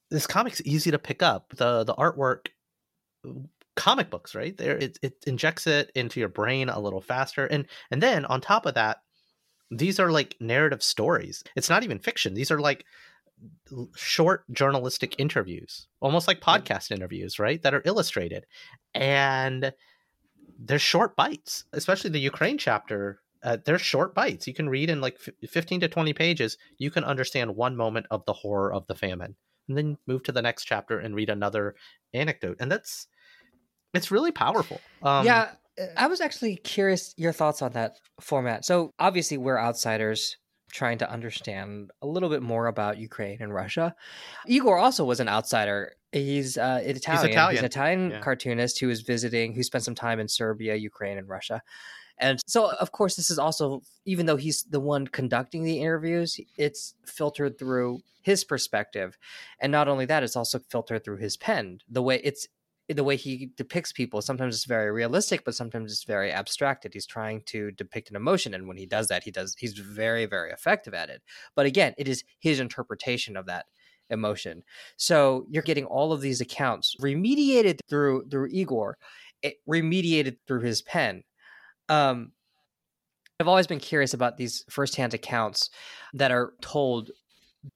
this 0.09 0.27
comic's 0.27 0.61
easy 0.63 0.91
to 0.91 0.99
pick 0.99 1.21
up. 1.21 1.53
The 1.55 1.83
the 1.83 1.95
artwork 1.95 2.47
comic 3.77 4.09
books, 4.09 4.35
right? 4.35 4.57
There 4.57 4.77
it, 4.77 4.99
it 5.01 5.23
injects 5.25 5.67
it 5.67 5.91
into 5.95 6.19
your 6.19 6.29
brain 6.29 6.67
a 6.67 6.79
little 6.79 6.99
faster. 6.99 7.45
And 7.45 7.65
and 7.91 8.03
then 8.03 8.25
on 8.25 8.41
top 8.41 8.65
of 8.65 8.73
that, 8.73 8.97
these 9.71 9.99
are 9.99 10.11
like 10.11 10.35
narrative 10.41 10.83
stories. 10.83 11.43
It's 11.55 11.69
not 11.69 11.83
even 11.83 11.99
fiction. 11.99 12.33
These 12.33 12.51
are 12.51 12.59
like 12.59 12.83
short 13.95 14.43
journalistic 14.51 15.15
interviews, 15.19 15.87
almost 16.01 16.27
like 16.27 16.41
podcast 16.41 16.91
interviews, 16.91 17.39
right? 17.39 17.61
That 17.61 17.73
are 17.73 17.83
illustrated. 17.85 18.45
And 18.93 19.71
they're 20.59 20.79
short 20.79 21.15
bites, 21.15 21.65
especially 21.71 22.09
the 22.09 22.19
Ukraine 22.19 22.57
chapter. 22.57 23.21
Uh, 23.43 23.57
they're 23.63 23.77
short 23.77 24.15
bites. 24.15 24.47
You 24.47 24.55
can 24.55 24.67
read 24.67 24.89
in 24.89 24.99
like 24.99 25.19
15 25.47 25.81
to 25.81 25.87
20 25.87 26.13
pages. 26.13 26.57
You 26.79 26.89
can 26.89 27.03
understand 27.03 27.55
one 27.55 27.75
moment 27.75 28.07
of 28.09 28.25
the 28.25 28.33
horror 28.33 28.73
of 28.73 28.87
the 28.87 28.95
famine 28.95 29.35
and 29.67 29.77
then 29.77 29.97
move 30.07 30.23
to 30.23 30.31
the 30.31 30.41
next 30.41 30.65
chapter 30.65 30.99
and 30.99 31.15
read 31.15 31.29
another 31.29 31.75
anecdote 32.13 32.57
and 32.59 32.71
that's 32.71 33.07
it's 33.93 34.11
really 34.11 34.31
powerful 34.31 34.79
um, 35.03 35.25
yeah 35.25 35.49
i 35.97 36.07
was 36.07 36.21
actually 36.21 36.55
curious 36.57 37.13
your 37.17 37.31
thoughts 37.31 37.61
on 37.61 37.71
that 37.73 37.97
format 38.19 38.65
so 38.65 38.91
obviously 38.99 39.37
we're 39.37 39.59
outsiders 39.59 40.37
trying 40.71 40.97
to 40.97 41.09
understand 41.09 41.91
a 42.01 42.07
little 42.07 42.29
bit 42.29 42.41
more 42.41 42.67
about 42.67 42.97
ukraine 42.97 43.37
and 43.41 43.53
russia 43.53 43.95
igor 44.47 44.77
also 44.77 45.05
was 45.05 45.19
an 45.19 45.29
outsider 45.29 45.93
he's 46.11 46.57
uh 46.57 46.81
italian 46.83 47.25
he's, 47.25 47.31
Italian. 47.31 47.51
he's 47.51 47.59
an 47.59 47.65
italian 47.65 48.11
yeah. 48.11 48.19
cartoonist 48.19 48.79
who 48.79 48.87
was 48.87 49.01
visiting 49.01 49.53
who 49.53 49.63
spent 49.63 49.83
some 49.83 49.95
time 49.95 50.19
in 50.19 50.27
serbia 50.27 50.75
ukraine 50.75 51.17
and 51.17 51.29
russia 51.29 51.61
and 52.19 52.39
so, 52.47 52.71
of 52.71 52.91
course, 52.91 53.15
this 53.15 53.29
is 53.29 53.37
also, 53.37 53.81
even 54.05 54.25
though 54.25 54.37
he's 54.37 54.63
the 54.63 54.79
one 54.79 55.07
conducting 55.07 55.63
the 55.63 55.79
interviews, 55.79 56.39
it's 56.57 56.95
filtered 57.05 57.59
through 57.59 57.99
his 58.21 58.43
perspective. 58.43 59.17
And 59.59 59.71
not 59.71 59.87
only 59.87 60.05
that, 60.05 60.23
it's 60.23 60.35
also 60.35 60.59
filtered 60.59 61.03
through 61.03 61.17
his 61.17 61.37
pen. 61.37 61.79
The 61.87 62.01
way 62.01 62.19
it's 62.23 62.47
the 62.89 63.03
way 63.03 63.17
he 63.17 63.49
depicts 63.57 63.91
people 63.91 64.21
sometimes 64.21 64.55
it's 64.55 64.65
very 64.65 64.91
realistic 64.91 65.43
but 65.43 65.55
sometimes 65.55 65.91
it's 65.91 66.05
very 66.05 66.31
abstracted. 66.31 66.93
He's 66.93 67.05
trying 67.05 67.41
to 67.47 67.71
depict 67.71 68.09
an 68.09 68.15
emotion 68.15 68.53
and 68.53 68.67
when 68.67 68.77
he 68.77 68.85
does 68.85 69.07
that 69.07 69.23
he 69.23 69.31
does 69.31 69.55
he's 69.57 69.73
very 69.73 70.25
very 70.25 70.51
effective 70.51 70.93
at 70.93 71.09
it. 71.09 71.21
But 71.55 71.65
again 71.65 71.93
it 71.97 72.07
is 72.07 72.23
his 72.39 72.59
interpretation 72.59 73.35
of 73.35 73.45
that 73.47 73.65
emotion. 74.09 74.63
So 74.95 75.45
you're 75.49 75.63
getting 75.63 75.85
all 75.85 76.13
of 76.13 76.21
these 76.21 76.39
accounts 76.39 76.95
remediated 77.01 77.79
through 77.89 78.29
through 78.29 78.49
igor 78.51 78.97
it 79.41 79.57
remediated 79.69 80.37
through 80.47 80.61
his 80.61 80.81
pen. 80.81 81.23
Um 81.89 82.31
i've 83.39 83.47
always 83.47 83.67
been 83.67 83.79
curious 83.79 84.13
about 84.13 84.37
these 84.37 84.63
firsthand 84.69 85.13
accounts 85.13 85.69
that 86.13 86.31
are 86.31 86.53
told 86.61 87.11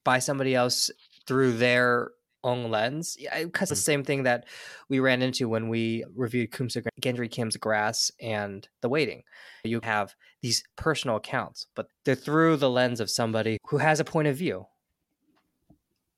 by 0.03 0.19
somebody 0.19 0.55
else 0.55 0.89
through 1.27 1.53
their 1.53 2.11
own 2.43 2.71
lens. 2.71 3.17
Because 3.43 3.69
the 3.69 3.75
Mm. 3.75 3.79
same 3.79 4.03
thing 4.03 4.23
that 4.23 4.45
we 4.89 4.99
ran 4.99 5.21
into 5.21 5.47
when 5.47 5.69
we 5.69 6.03
reviewed 6.15 6.51
Keum 6.51 6.71
Suk 6.71 6.83
Gendry-Kim's 7.01 7.57
Grass 7.57 8.11
and 8.19 8.67
The 8.81 8.89
Waiting. 8.89 9.23
You 9.63 9.79
have 9.83 10.15
these 10.41 10.63
personal 10.75 11.17
accounts, 11.17 11.67
but 11.75 11.87
they're 12.03 12.15
through 12.15 12.57
the 12.57 12.69
lens 12.69 12.99
of 12.99 13.09
somebody 13.09 13.57
who 13.67 13.77
has 13.77 13.99
a 13.99 14.05
point 14.05 14.27
of 14.27 14.35
view. 14.35 14.67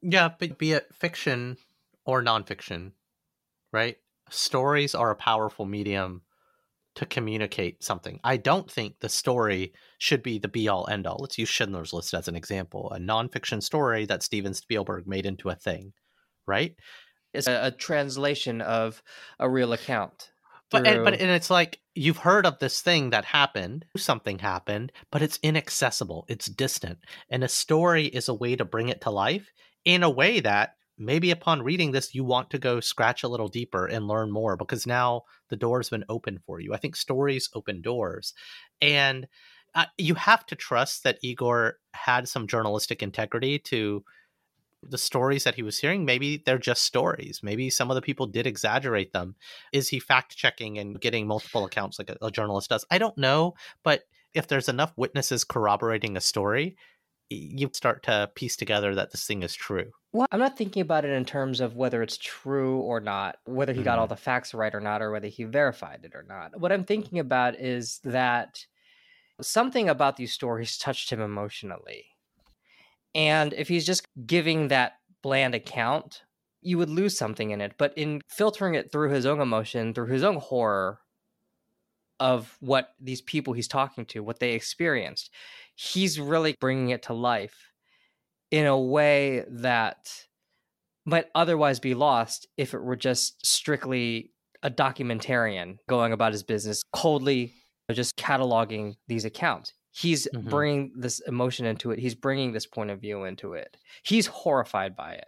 Yeah, 0.01 0.29
but 0.37 0.57
be 0.57 0.73
it 0.73 0.93
fiction 0.93 1.57
or 2.05 2.21
nonfiction, 2.21 2.91
right? 3.71 3.97
Stories 4.29 4.95
are 4.95 5.11
a 5.11 5.15
powerful 5.15 5.65
medium 5.65 6.23
to 6.95 7.05
communicate 7.05 7.83
something. 7.83 8.19
I 8.23 8.37
don't 8.37 8.69
think 8.69 8.99
the 8.99 9.09
story 9.09 9.73
should 9.97 10.21
be 10.21 10.37
the 10.37 10.47
be 10.47 10.67
all 10.67 10.87
end 10.89 11.07
all. 11.07 11.17
Let's 11.19 11.37
use 11.39 11.49
Schindler's 11.49 11.91
List 11.93 12.13
as 12.13 12.27
an 12.27 12.35
example 12.35 12.91
a 12.91 12.99
nonfiction 12.99 13.63
story 13.63 14.05
that 14.05 14.21
Steven 14.23 14.53
Spielberg 14.53 15.07
made 15.07 15.25
into 15.25 15.49
a 15.49 15.55
thing, 15.55 15.93
right? 16.47 16.75
It's 17.33 17.47
a, 17.47 17.67
a 17.67 17.71
translation 17.71 18.61
of 18.61 19.01
a 19.39 19.49
real 19.49 19.73
account. 19.73 20.31
But 20.73 20.87
and, 20.87 21.03
but 21.03 21.13
and 21.13 21.29
it's 21.29 21.51
like 21.51 21.79
you've 21.93 22.17
heard 22.17 22.47
of 22.47 22.57
this 22.57 22.81
thing 22.81 23.11
that 23.11 23.25
happened, 23.25 23.85
something 23.95 24.39
happened, 24.39 24.91
but 25.11 25.21
it's 25.21 25.37
inaccessible, 25.43 26.25
it's 26.27 26.47
distant, 26.47 26.97
and 27.29 27.43
a 27.43 27.47
story 27.47 28.05
is 28.07 28.27
a 28.27 28.33
way 28.33 28.55
to 28.55 28.65
bring 28.65 28.89
it 28.89 29.01
to 29.01 29.11
life 29.11 29.51
in 29.85 30.01
a 30.01 30.09
way 30.09 30.39
that 30.39 30.75
maybe 30.97 31.29
upon 31.29 31.61
reading 31.61 31.91
this 31.91 32.15
you 32.15 32.23
want 32.23 32.49
to 32.49 32.57
go 32.57 32.79
scratch 32.79 33.21
a 33.23 33.27
little 33.27 33.47
deeper 33.47 33.85
and 33.85 34.07
learn 34.07 34.31
more 34.31 34.57
because 34.57 34.87
now 34.87 35.21
the 35.49 35.55
door's 35.55 35.89
been 35.89 36.05
open 36.09 36.39
for 36.45 36.59
you. 36.59 36.73
I 36.73 36.77
think 36.77 36.95
stories 36.95 37.49
open 37.53 37.83
doors, 37.83 38.33
and 38.81 39.27
uh, 39.75 39.85
you 39.99 40.15
have 40.15 40.43
to 40.47 40.55
trust 40.55 41.03
that 41.03 41.19
Igor 41.21 41.77
had 41.93 42.27
some 42.27 42.47
journalistic 42.47 43.03
integrity 43.03 43.59
to 43.59 44.03
the 44.89 44.97
stories 44.97 45.43
that 45.43 45.55
he 45.55 45.63
was 45.63 45.77
hearing 45.79 46.05
maybe 46.05 46.37
they're 46.45 46.57
just 46.57 46.83
stories 46.83 47.41
maybe 47.43 47.69
some 47.69 47.89
of 47.91 47.95
the 47.95 48.01
people 48.01 48.25
did 48.27 48.47
exaggerate 48.47 49.13
them 49.13 49.35
is 49.71 49.89
he 49.89 49.99
fact 49.99 50.35
checking 50.35 50.77
and 50.77 50.99
getting 51.01 51.27
multiple 51.27 51.65
accounts 51.65 51.99
like 51.99 52.09
a, 52.09 52.17
a 52.21 52.31
journalist 52.31 52.69
does 52.69 52.85
i 52.91 52.97
don't 52.97 53.17
know 53.17 53.53
but 53.83 54.03
if 54.33 54.47
there's 54.47 54.69
enough 54.69 54.93
witnesses 54.97 55.43
corroborating 55.43 56.17
a 56.17 56.21
story 56.21 56.75
you 57.29 57.69
start 57.73 58.03
to 58.03 58.31
piece 58.35 58.55
together 58.57 58.95
that 58.95 59.11
this 59.11 59.27
thing 59.27 59.43
is 59.43 59.55
true 59.55 59.91
Well, 60.11 60.27
I'm 60.31 60.39
not 60.39 60.57
thinking 60.57 60.81
about 60.81 61.05
it 61.05 61.11
in 61.11 61.25
terms 61.25 61.59
of 61.59 61.75
whether 61.75 62.03
it's 62.03 62.17
true 62.17 62.79
or 62.81 62.99
not, 62.99 63.37
whether 63.45 63.73
he 63.73 63.81
got 63.83 63.97
all 63.97 64.05
Mhm. 64.05 64.09
the 64.09 64.15
facts 64.15 64.53
right 64.53 64.73
or 64.73 64.79
not, 64.79 65.01
or 65.01 65.11
whether 65.11 65.27
he 65.27 65.43
verified 65.43 66.05
it 66.05 66.13
or 66.15 66.23
not. 66.23 66.59
What 66.59 66.71
I'm 66.71 66.85
thinking 66.85 67.17
about 67.19 67.55
is 67.59 67.99
that 68.03 68.65
something 69.41 69.89
about 69.89 70.17
these 70.17 70.33
stories 70.33 70.77
touched 70.77 71.11
him 71.11 71.21
emotionally. 71.21 72.12
And 73.15 73.53
if 73.53 73.67
he's 73.67 73.85
just 73.85 74.07
giving 74.25 74.69
that 74.69 74.93
bland 75.21 75.55
account, 75.55 76.23
you 76.61 76.77
would 76.77 76.89
lose 76.89 77.17
something 77.17 77.51
in 77.51 77.61
it. 77.61 77.73
But 77.77 77.97
in 77.97 78.21
filtering 78.27 78.75
it 78.75 78.91
through 78.91 79.11
his 79.11 79.25
own 79.25 79.39
emotion, 79.39 79.93
through 79.93 80.07
his 80.07 80.23
own 80.23 80.37
horror 80.37 80.99
of 82.19 82.57
what 82.59 82.89
these 82.99 83.21
people 83.21 83.53
he's 83.53 83.67
talking 83.67 84.05
to, 84.07 84.23
what 84.23 84.39
they 84.39 84.53
experienced, 84.53 85.29
he's 85.75 86.19
really 86.19 86.55
bringing 86.59 86.89
it 86.89 87.03
to 87.03 87.13
life 87.13 87.71
in 88.51 88.65
a 88.65 88.79
way 88.79 89.43
that 89.49 90.25
might 91.05 91.25
otherwise 91.35 91.79
be 91.79 91.93
lost 91.93 92.47
if 92.57 92.73
it 92.73 92.81
were 92.81 92.95
just 92.95 93.45
strictly 93.45 94.31
a 94.61 94.69
documentarian 94.71 95.77
going 95.89 96.13
about 96.13 96.31
his 96.31 96.43
business 96.43 96.83
coldly 96.93 97.53
just 97.91 98.15
cataloging 98.15 98.95
these 99.07 99.25
accounts 99.25 99.73
he's 99.93 100.27
Mhm. 100.33 100.49
bringing 100.49 100.93
this 100.95 101.21
emotion 101.21 101.65
into 101.67 101.91
it 101.91 101.99
he's 101.99 102.15
bringing 102.15 102.53
this 102.53 102.67
point 102.67 102.91
of 102.91 103.01
view 103.01 103.25
into 103.25 103.53
it. 103.53 103.77
He's 104.03 104.27
horrified 104.27 104.95
by 104.97 105.13
it. 105.15 105.27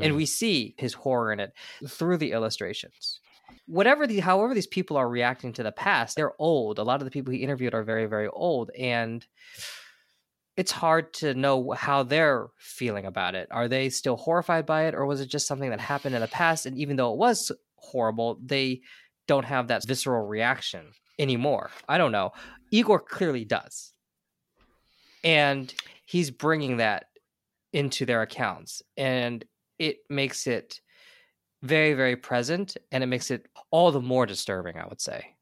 And 0.00 0.14
Hmm. 0.14 0.16
we 0.16 0.26
see 0.26 0.74
his 0.78 0.94
horror 0.94 1.32
in 1.32 1.40
it 1.40 1.52
through 1.88 2.18
the 2.18 2.32
illustrations. 2.32 3.20
Whatever 3.66 4.06
the 4.06 4.20
however 4.20 4.54
these 4.54 4.66
people 4.68 4.96
are 4.98 5.08
reacting 5.08 5.52
to 5.54 5.62
the 5.64 5.72
past 5.72 6.16
they're 6.16 6.40
old. 6.40 6.78
A 6.78 6.84
lot 6.84 7.00
of 7.00 7.06
the 7.06 7.10
people 7.12 7.32
he 7.32 7.40
interviewed 7.44 7.74
are 7.74 7.84
very 7.84 8.06
very 8.06 8.28
old 8.28 8.70
and 8.78 9.26
it's 10.56 10.72
hard 10.72 11.14
to 11.14 11.34
know 11.34 11.70
how 11.72 12.02
they're 12.02 12.48
feeling 12.58 13.06
about 13.06 13.34
it. 13.36 13.46
Are 13.52 13.68
they 13.68 13.90
still 13.90 14.16
horrified 14.16 14.66
by 14.66 14.86
it 14.86 14.94
or 14.94 15.06
was 15.06 15.20
it 15.20 15.26
just 15.26 15.46
something 15.46 15.70
that 15.70 15.80
happened 15.80 16.14
in 16.16 16.20
the 16.20 16.26
past? 16.28 16.66
And 16.66 16.76
even 16.76 16.96
though 16.96 17.12
it 17.12 17.18
was 17.18 17.52
horrible 17.76 18.38
they 18.44 18.82
don't 19.28 19.44
have 19.44 19.68
that 19.68 19.86
visceral 19.86 20.26
reaction 20.26 20.92
anymore. 21.18 21.70
I 21.88 21.98
don't 21.98 22.12
know. 22.12 22.32
Igor 22.70 23.00
clearly 23.00 23.44
does. 23.44 23.92
And 25.24 25.72
he's 26.04 26.30
bringing 26.30 26.78
that 26.78 27.06
into 27.72 28.06
their 28.06 28.22
accounts. 28.22 28.82
And 28.96 29.44
it 29.78 29.98
makes 30.08 30.46
it 30.46 30.80
very 31.62 31.94
very 31.94 32.16
present 32.16 32.76
and 32.92 33.02
it 33.02 33.06
makes 33.06 33.30
it 33.30 33.46
all 33.70 33.90
the 33.90 34.00
more 34.00 34.26
disturbing 34.26 34.76
i 34.78 34.86
would 34.86 35.00
say. 35.00 35.34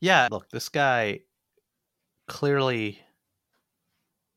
Yeah 0.00 0.28
look 0.30 0.48
this 0.50 0.68
guy 0.68 1.20
clearly 2.28 3.00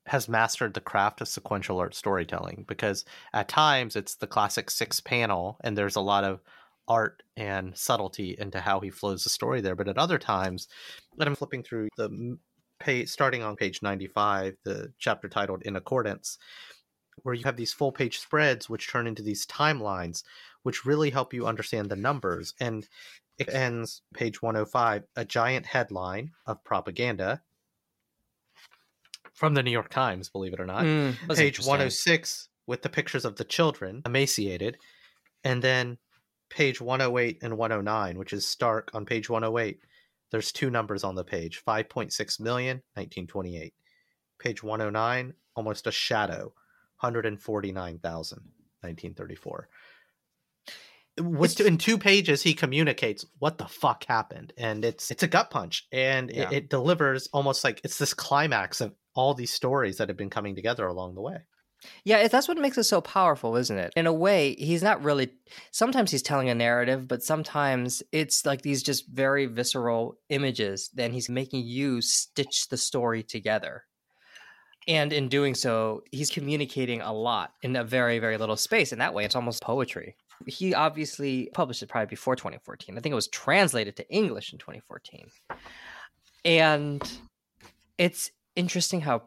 has 0.06 0.28
mastered 0.28 0.74
the 0.74 0.80
craft 0.80 1.20
of 1.20 1.28
sequential 1.28 1.78
art 1.78 1.94
storytelling 1.94 2.64
because 2.68 3.04
at 3.32 3.48
times 3.48 3.96
it's 3.96 4.16
the 4.16 4.26
classic 4.26 4.68
six 4.68 5.00
panel 5.00 5.58
and 5.62 5.78
there's 5.78 5.96
a 5.96 6.00
lot 6.00 6.24
of 6.24 6.42
art 6.88 7.22
and 7.36 7.76
subtlety 7.76 8.36
into 8.38 8.60
how 8.60 8.80
he 8.80 8.90
flows 8.90 9.24
the 9.24 9.30
story 9.30 9.60
there 9.60 9.74
but 9.74 9.88
at 9.88 9.98
other 9.98 10.18
times 10.18 10.68
and 11.18 11.28
i'm 11.28 11.34
flipping 11.34 11.62
through 11.62 11.88
the 11.96 12.36
page 12.78 13.08
starting 13.08 13.42
on 13.42 13.56
page 13.56 13.82
95 13.82 14.56
the 14.64 14.92
chapter 14.98 15.28
titled 15.28 15.62
in 15.62 15.76
accordance 15.76 16.38
where 17.22 17.34
you 17.34 17.44
have 17.44 17.56
these 17.56 17.72
full 17.72 17.92
page 17.92 18.18
spreads 18.18 18.68
which 18.68 18.90
turn 18.90 19.06
into 19.06 19.22
these 19.22 19.46
timelines 19.46 20.22
which 20.62 20.84
really 20.84 21.10
help 21.10 21.32
you 21.32 21.46
understand 21.46 21.88
the 21.88 21.96
numbers 21.96 22.54
and 22.60 22.88
it 23.38 23.48
ends 23.52 24.02
page 24.14 24.42
105 24.42 25.04
a 25.16 25.24
giant 25.24 25.66
headline 25.66 26.32
of 26.46 26.62
propaganda 26.64 27.42
from 29.32 29.54
the 29.54 29.62
new 29.62 29.70
york 29.70 29.88
times 29.90 30.28
believe 30.28 30.52
it 30.52 30.60
or 30.60 30.66
not. 30.66 30.84
Mm, 30.84 31.14
page 31.36 31.58
106 31.58 32.48
with 32.66 32.82
the 32.82 32.88
pictures 32.88 33.24
of 33.24 33.36
the 33.36 33.44
children 33.44 34.02
emaciated 34.06 34.76
and 35.42 35.62
then 35.62 35.98
page 36.54 36.80
108 36.80 37.42
and 37.42 37.58
109 37.58 38.18
which 38.18 38.32
is 38.32 38.46
stark 38.46 38.90
on 38.94 39.04
page 39.04 39.28
108 39.28 39.78
there's 40.30 40.52
two 40.52 40.70
numbers 40.70 41.02
on 41.04 41.14
the 41.16 41.24
page 41.24 41.62
5.6 41.66 42.40
million 42.40 42.76
1928 42.94 43.74
page 44.38 44.62
109 44.62 45.34
almost 45.56 45.86
a 45.86 45.92
shadow 45.92 46.52
149,000 47.00 48.38
1934 48.38 49.68
with 51.20 51.60
in 51.60 51.78
two 51.78 51.96
pages 51.98 52.42
he 52.42 52.54
communicates 52.54 53.24
what 53.38 53.58
the 53.58 53.66
fuck 53.66 54.04
happened 54.04 54.52
and 54.58 54.84
it's 54.84 55.10
it's 55.10 55.22
a 55.22 55.28
gut 55.28 55.50
punch 55.50 55.86
and 55.92 56.30
it- 56.30 56.36
it 56.52 56.68
delivers 56.70 57.28
almost 57.32 57.62
like 57.64 57.80
it's 57.84 57.98
this 57.98 58.14
climax 58.14 58.80
of 58.80 58.94
all 59.14 59.32
these 59.34 59.52
stories 59.52 59.98
that 59.98 60.08
have 60.08 60.16
been 60.16 60.30
coming 60.30 60.54
together 60.56 60.86
along 60.86 61.14
the 61.14 61.20
way 61.20 61.38
Yeah, 62.04 62.28
that's 62.28 62.48
what 62.48 62.58
makes 62.58 62.78
it 62.78 62.84
so 62.84 63.00
powerful, 63.00 63.56
isn't 63.56 63.78
it? 63.78 63.92
In 63.96 64.06
a 64.06 64.12
way, 64.12 64.54
he's 64.56 64.82
not 64.82 65.02
really. 65.02 65.30
Sometimes 65.70 66.10
he's 66.10 66.22
telling 66.22 66.48
a 66.48 66.54
narrative, 66.54 67.08
but 67.08 67.22
sometimes 67.22 68.02
it's 68.12 68.44
like 68.44 68.62
these 68.62 68.82
just 68.82 69.08
very 69.08 69.46
visceral 69.46 70.18
images. 70.28 70.90
Then 70.94 71.12
he's 71.12 71.28
making 71.28 71.64
you 71.66 72.00
stitch 72.00 72.68
the 72.68 72.76
story 72.76 73.22
together. 73.22 73.84
And 74.86 75.12
in 75.12 75.28
doing 75.28 75.54
so, 75.54 76.02
he's 76.12 76.28
communicating 76.28 77.00
a 77.00 77.12
lot 77.12 77.54
in 77.62 77.74
a 77.74 77.84
very, 77.84 78.18
very 78.18 78.36
little 78.36 78.56
space. 78.56 78.92
And 78.92 79.00
that 79.00 79.14
way, 79.14 79.24
it's 79.24 79.36
almost 79.36 79.62
poetry. 79.62 80.16
He 80.46 80.74
obviously 80.74 81.48
published 81.54 81.82
it 81.82 81.88
probably 81.88 82.06
before 82.06 82.36
2014. 82.36 82.98
I 82.98 83.00
think 83.00 83.12
it 83.12 83.16
was 83.16 83.28
translated 83.28 83.96
to 83.96 84.08
English 84.10 84.52
in 84.52 84.58
2014. 84.58 85.28
And 86.44 87.18
it's 87.96 88.30
interesting 88.56 89.00
how 89.00 89.22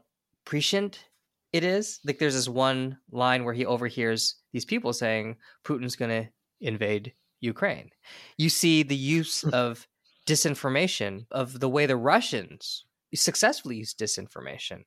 prescient 0.45 1.05
it 1.53 1.63
is. 1.63 1.99
Like 2.05 2.19
there's 2.19 2.35
this 2.35 2.49
one 2.49 2.97
line 3.11 3.43
where 3.43 3.53
he 3.53 3.65
overhears 3.65 4.35
these 4.53 4.65
people 4.65 4.93
saying 4.93 5.37
Putin's 5.65 5.95
going 5.95 6.11
to 6.11 6.29
invade 6.61 7.13
Ukraine. 7.39 7.89
You 8.37 8.49
see 8.49 8.83
the 8.83 8.95
use 8.95 9.43
of 9.53 9.87
disinformation 10.27 11.25
of 11.31 11.59
the 11.59 11.69
way 11.69 11.85
the 11.85 11.95
Russians 11.95 12.85
successfully 13.15 13.77
use 13.77 13.93
disinformation 13.93 14.83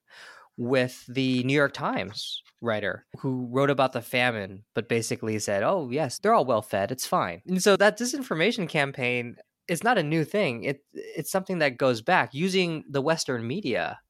with 0.57 1.05
the 1.09 1.43
New 1.45 1.55
York 1.55 1.73
Times 1.73 2.43
writer 2.61 3.07
who 3.19 3.49
wrote 3.51 3.71
about 3.71 3.95
the 3.95 4.03
famine, 4.03 4.65
but 4.75 4.89
basically 4.89 5.39
said, 5.39 5.63
oh, 5.63 5.89
yes, 5.91 6.19
they're 6.19 6.35
all 6.35 6.45
well 6.45 6.61
fed. 6.61 6.93
It's 6.93 7.07
fine. 7.07 7.41
And 7.47 7.63
so 7.63 7.77
that 7.77 7.99
disinformation 7.99 8.69
campaign 8.69 9.37
is 9.69 9.83
not 9.83 9.97
a 9.97 10.03
new 10.03 10.25
thing. 10.25 10.65
It, 10.65 10.85
it's 10.93 11.33
something 11.33 11.61
that 11.61 11.79
goes 11.79 12.03
back. 12.03 12.35
Using 12.35 12.85
the 12.91 13.01
Western 13.01 13.47
media 13.47 14.01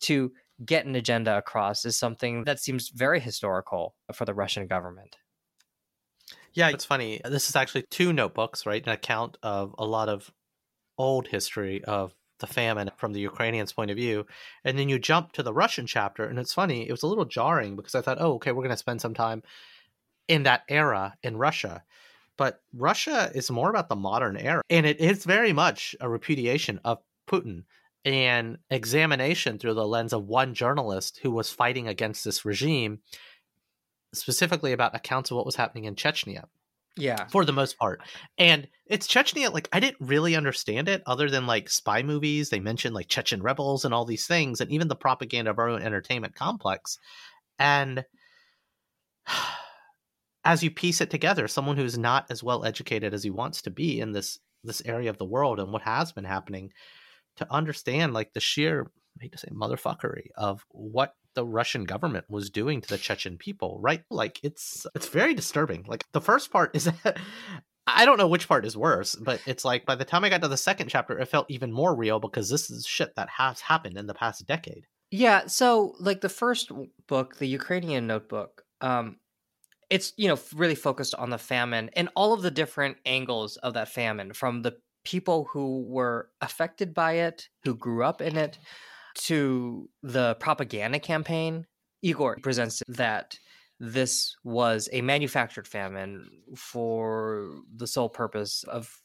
to 0.00 0.32
get 0.64 0.86
an 0.86 0.96
agenda 0.96 1.36
across 1.36 1.84
is 1.84 1.96
something 1.98 2.44
that 2.44 2.60
seems 2.60 2.88
very 2.88 3.20
historical 3.20 3.94
for 4.12 4.24
the 4.24 4.34
Russian 4.34 4.66
government. 4.66 5.16
Yeah, 6.52 6.70
it's 6.70 6.86
funny. 6.86 7.22
Uh, 7.22 7.28
this 7.28 7.50
is 7.50 7.56
actually 7.56 7.84
two 7.90 8.12
notebooks, 8.12 8.64
right? 8.64 8.84
An 8.84 8.92
account 8.92 9.36
of 9.42 9.74
a 9.78 9.84
lot 9.84 10.08
of 10.08 10.32
old 10.96 11.28
history 11.28 11.84
of 11.84 12.14
the 12.38 12.46
famine 12.46 12.90
from 12.96 13.12
the 13.12 13.20
Ukrainians' 13.20 13.72
point 13.72 13.90
of 13.90 13.96
view. 13.96 14.26
And 14.64 14.78
then 14.78 14.88
you 14.88 14.98
jump 14.98 15.32
to 15.32 15.42
the 15.42 15.52
Russian 15.52 15.86
chapter. 15.86 16.24
And 16.24 16.38
it's 16.38 16.54
funny, 16.54 16.88
it 16.88 16.90
was 16.90 17.02
a 17.02 17.06
little 17.06 17.24
jarring 17.26 17.76
because 17.76 17.94
I 17.94 18.00
thought, 18.00 18.18
oh, 18.20 18.34
okay, 18.34 18.52
we're 18.52 18.62
going 18.62 18.70
to 18.70 18.76
spend 18.76 19.00
some 19.00 19.14
time 19.14 19.42
in 20.28 20.44
that 20.44 20.62
era 20.68 21.14
in 21.22 21.36
Russia. 21.36 21.82
But 22.38 22.60
Russia 22.74 23.30
is 23.34 23.50
more 23.50 23.70
about 23.70 23.88
the 23.88 23.96
modern 23.96 24.36
era. 24.36 24.62
And 24.68 24.86
it 24.86 25.00
is 25.00 25.24
very 25.24 25.52
much 25.52 25.94
a 26.00 26.08
repudiation 26.08 26.80
of 26.84 26.98
Putin 27.28 27.64
and 28.06 28.58
examination 28.70 29.58
through 29.58 29.74
the 29.74 29.86
lens 29.86 30.12
of 30.12 30.28
one 30.28 30.54
journalist 30.54 31.18
who 31.22 31.32
was 31.32 31.50
fighting 31.50 31.88
against 31.88 32.24
this 32.24 32.44
regime, 32.44 33.00
specifically 34.14 34.72
about 34.72 34.94
accounts 34.94 35.30
of 35.30 35.36
what 35.36 35.44
was 35.44 35.56
happening 35.56 35.84
in 35.84 35.96
Chechnya. 35.96 36.44
Yeah. 36.96 37.26
For 37.26 37.44
the 37.44 37.52
most 37.52 37.76
part. 37.78 38.00
And 38.38 38.68
it's 38.86 39.08
Chechnya, 39.08 39.52
like, 39.52 39.68
I 39.72 39.80
didn't 39.80 40.00
really 40.00 40.36
understand 40.36 40.88
it 40.88 41.02
other 41.04 41.28
than 41.28 41.46
like 41.46 41.68
spy 41.68 42.02
movies. 42.02 42.48
They 42.48 42.60
mentioned 42.60 42.94
like 42.94 43.08
Chechen 43.08 43.42
rebels 43.42 43.84
and 43.84 43.92
all 43.92 44.06
these 44.06 44.26
things, 44.26 44.60
and 44.60 44.70
even 44.70 44.88
the 44.88 44.96
propaganda 44.96 45.50
of 45.50 45.58
our 45.58 45.68
own 45.68 45.82
entertainment 45.82 46.36
complex. 46.36 46.98
And 47.58 48.04
as 50.44 50.62
you 50.62 50.70
piece 50.70 51.00
it 51.00 51.10
together, 51.10 51.48
someone 51.48 51.76
who's 51.76 51.98
not 51.98 52.26
as 52.30 52.42
well 52.42 52.64
educated 52.64 53.12
as 53.12 53.24
he 53.24 53.30
wants 53.30 53.62
to 53.62 53.70
be 53.70 54.00
in 54.00 54.12
this 54.12 54.38
this 54.64 54.82
area 54.84 55.10
of 55.10 55.18
the 55.18 55.24
world 55.24 55.60
and 55.60 55.72
what 55.72 55.82
has 55.82 56.12
been 56.12 56.24
happening 56.24 56.72
to 57.36 57.52
understand 57.52 58.14
like 58.14 58.32
the 58.32 58.40
sheer 58.40 58.90
I 59.18 59.24
hate 59.24 59.32
to 59.32 59.38
say 59.38 59.48
motherfuckery 59.48 60.28
of 60.36 60.64
what 60.70 61.14
the 61.34 61.44
Russian 61.44 61.84
government 61.84 62.26
was 62.28 62.50
doing 62.50 62.80
to 62.80 62.88
the 62.88 62.98
Chechen 62.98 63.38
people, 63.38 63.78
right? 63.80 64.02
Like 64.10 64.40
it's 64.42 64.86
it's 64.94 65.08
very 65.08 65.34
disturbing. 65.34 65.84
Like 65.86 66.04
the 66.12 66.20
first 66.20 66.50
part 66.50 66.74
is 66.74 66.90
I 67.86 68.04
don't 68.04 68.18
know 68.18 68.28
which 68.28 68.48
part 68.48 68.66
is 68.66 68.76
worse, 68.76 69.14
but 69.14 69.40
it's 69.46 69.64
like 69.64 69.86
by 69.86 69.94
the 69.94 70.04
time 70.04 70.24
I 70.24 70.28
got 70.28 70.42
to 70.42 70.48
the 70.48 70.56
second 70.56 70.88
chapter, 70.88 71.18
it 71.18 71.28
felt 71.28 71.50
even 71.50 71.72
more 71.72 71.94
real 71.94 72.18
because 72.18 72.50
this 72.50 72.68
is 72.70 72.86
shit 72.86 73.14
that 73.16 73.28
has 73.28 73.60
happened 73.60 73.96
in 73.96 74.06
the 74.06 74.14
past 74.14 74.46
decade. 74.46 74.86
Yeah, 75.10 75.46
so 75.46 75.94
like 76.00 76.20
the 76.20 76.28
first 76.28 76.72
book, 77.06 77.36
the 77.36 77.46
Ukrainian 77.46 78.06
notebook, 78.06 78.62
um 78.80 79.16
it's 79.88 80.12
you 80.16 80.28
know 80.28 80.38
really 80.54 80.74
focused 80.74 81.14
on 81.14 81.30
the 81.30 81.38
famine 81.38 81.90
and 81.94 82.08
all 82.16 82.32
of 82.32 82.42
the 82.42 82.50
different 82.50 82.96
angles 83.06 83.56
of 83.58 83.74
that 83.74 83.88
famine 83.88 84.32
from 84.32 84.62
the 84.62 84.76
people 85.06 85.48
who 85.52 85.84
were 85.88 86.28
affected 86.40 86.92
by 86.92 87.12
it, 87.12 87.48
who 87.62 87.74
grew 87.74 88.04
up 88.04 88.20
in 88.20 88.36
it, 88.36 88.58
to 89.14 89.88
the 90.02 90.34
propaganda 90.40 90.98
campaign. 90.98 91.64
Igor 92.02 92.36
presents 92.42 92.82
that 92.88 93.38
this 93.78 94.36
was 94.44 94.88
a 94.92 95.00
manufactured 95.00 95.68
famine 95.68 96.28
for 96.56 97.52
the 97.74 97.86
sole 97.86 98.08
purpose 98.08 98.64
of 98.64 99.00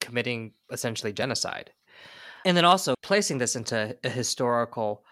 committing 0.00 0.52
essentially 0.70 1.12
genocide. 1.12 1.72
And 2.44 2.56
then 2.56 2.64
also 2.64 2.94
placing 3.02 3.38
this 3.38 3.56
into 3.56 3.96
a 4.04 4.08
historical 4.08 5.02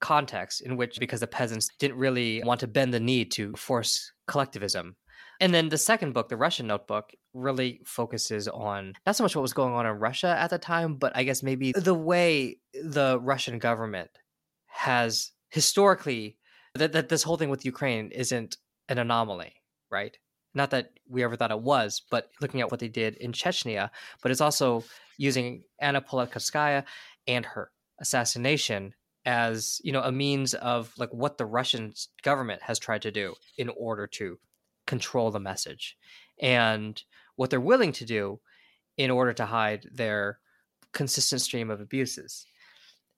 context 0.00 0.62
in 0.62 0.76
which, 0.76 0.98
because 0.98 1.20
the 1.20 1.26
peasants 1.26 1.68
didn't 1.78 1.98
really 1.98 2.42
want 2.44 2.60
to 2.60 2.66
bend 2.66 2.94
the 2.94 3.00
knee 3.00 3.26
to 3.26 3.52
force 3.52 4.12
collectivism, 4.26 4.96
and 5.42 5.52
then 5.52 5.70
the 5.70 5.76
second 5.76 6.12
book, 6.12 6.28
the 6.28 6.36
Russian 6.36 6.68
Notebook, 6.68 7.14
really 7.34 7.80
focuses 7.84 8.46
on 8.46 8.94
not 9.04 9.16
so 9.16 9.24
much 9.24 9.34
what 9.34 9.42
was 9.42 9.52
going 9.52 9.74
on 9.74 9.86
in 9.86 9.98
Russia 9.98 10.36
at 10.38 10.50
the 10.50 10.58
time, 10.58 10.94
but 10.94 11.10
I 11.16 11.24
guess 11.24 11.42
maybe 11.42 11.72
the 11.72 11.94
way 11.94 12.58
the 12.72 13.18
Russian 13.20 13.58
government 13.58 14.10
has 14.68 15.32
historically 15.50 16.36
that, 16.76 16.92
that 16.92 17.08
this 17.08 17.24
whole 17.24 17.36
thing 17.36 17.50
with 17.50 17.64
Ukraine 17.64 18.12
isn't 18.12 18.56
an 18.88 18.98
anomaly, 18.98 19.52
right? 19.90 20.16
Not 20.54 20.70
that 20.70 20.92
we 21.08 21.24
ever 21.24 21.34
thought 21.34 21.50
it 21.50 21.60
was, 21.60 22.02
but 22.08 22.30
looking 22.40 22.60
at 22.60 22.70
what 22.70 22.78
they 22.78 22.88
did 22.88 23.16
in 23.16 23.32
Chechnya, 23.32 23.90
but 24.22 24.30
it's 24.30 24.40
also 24.40 24.84
using 25.18 25.64
Anna 25.80 26.00
Politkovskaya 26.00 26.84
and 27.26 27.44
her 27.44 27.72
assassination 27.98 28.94
as 29.24 29.80
you 29.82 29.92
know 29.92 30.02
a 30.02 30.12
means 30.12 30.54
of 30.54 30.92
like 30.98 31.12
what 31.12 31.36
the 31.36 31.46
Russian 31.46 31.94
government 32.22 32.62
has 32.62 32.78
tried 32.78 33.02
to 33.02 33.10
do 33.10 33.34
in 33.58 33.68
order 33.70 34.06
to 34.06 34.38
control 34.92 35.30
the 35.30 35.40
message 35.40 35.96
and 36.38 37.02
what 37.36 37.48
they're 37.48 37.70
willing 37.72 37.92
to 37.92 38.04
do 38.04 38.38
in 38.98 39.10
order 39.10 39.32
to 39.32 39.46
hide 39.46 39.88
their 39.90 40.38
consistent 40.92 41.40
stream 41.40 41.70
of 41.70 41.80
abuses. 41.80 42.44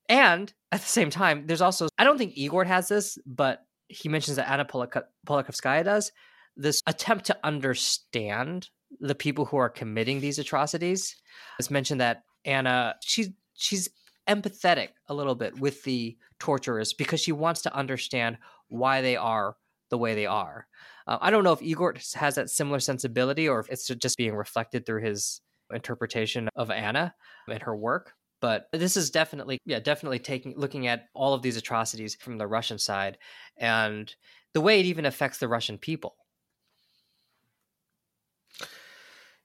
And 0.08 0.52
at 0.70 0.82
the 0.82 0.86
same 0.86 1.10
time, 1.10 1.48
there's 1.48 1.60
also, 1.60 1.88
I 1.98 2.04
don't 2.04 2.16
think 2.16 2.36
Igor 2.36 2.62
has 2.62 2.86
this, 2.86 3.18
but 3.26 3.66
he 3.88 4.08
mentions 4.08 4.36
that 4.36 4.48
Anna 4.48 4.64
Politkovskaya 4.64 5.84
does 5.84 6.12
this 6.56 6.80
attempt 6.86 7.24
to 7.26 7.36
understand 7.42 8.68
the 9.00 9.16
people 9.16 9.44
who 9.46 9.56
are 9.56 9.68
committing 9.68 10.20
these 10.20 10.38
atrocities. 10.38 11.16
It's 11.58 11.72
mentioned 11.72 12.00
that 12.00 12.22
Anna, 12.44 12.94
she's, 13.02 13.30
she's 13.54 13.88
empathetic 14.28 14.90
a 15.08 15.14
little 15.14 15.34
bit 15.34 15.58
with 15.58 15.82
the 15.82 16.16
torturers 16.38 16.92
because 16.92 17.20
she 17.20 17.32
wants 17.32 17.62
to 17.62 17.74
understand 17.74 18.38
why 18.68 19.00
they 19.00 19.16
are 19.16 19.56
the 19.90 19.98
way 19.98 20.14
they 20.14 20.26
are. 20.26 20.66
Uh, 21.06 21.18
I 21.20 21.30
don't 21.30 21.44
know 21.44 21.52
if 21.52 21.62
Igor 21.62 21.94
has 22.14 22.34
that 22.36 22.50
similar 22.50 22.80
sensibility 22.80 23.48
or 23.48 23.60
if 23.60 23.68
it's 23.68 23.86
just 23.86 24.16
being 24.16 24.34
reflected 24.34 24.86
through 24.86 25.02
his 25.02 25.40
interpretation 25.72 26.48
of 26.56 26.70
Anna 26.70 27.14
and 27.48 27.62
her 27.62 27.76
work. 27.76 28.12
But 28.40 28.68
this 28.72 28.96
is 28.96 29.10
definitely, 29.10 29.58
yeah, 29.64 29.80
definitely 29.80 30.18
taking 30.18 30.54
looking 30.56 30.86
at 30.86 31.06
all 31.14 31.34
of 31.34 31.42
these 31.42 31.56
atrocities 31.56 32.14
from 32.14 32.36
the 32.36 32.46
Russian 32.46 32.78
side 32.78 33.18
and 33.56 34.14
the 34.52 34.60
way 34.60 34.80
it 34.80 34.86
even 34.86 35.06
affects 35.06 35.38
the 35.38 35.48
Russian 35.48 35.78
people. 35.78 36.16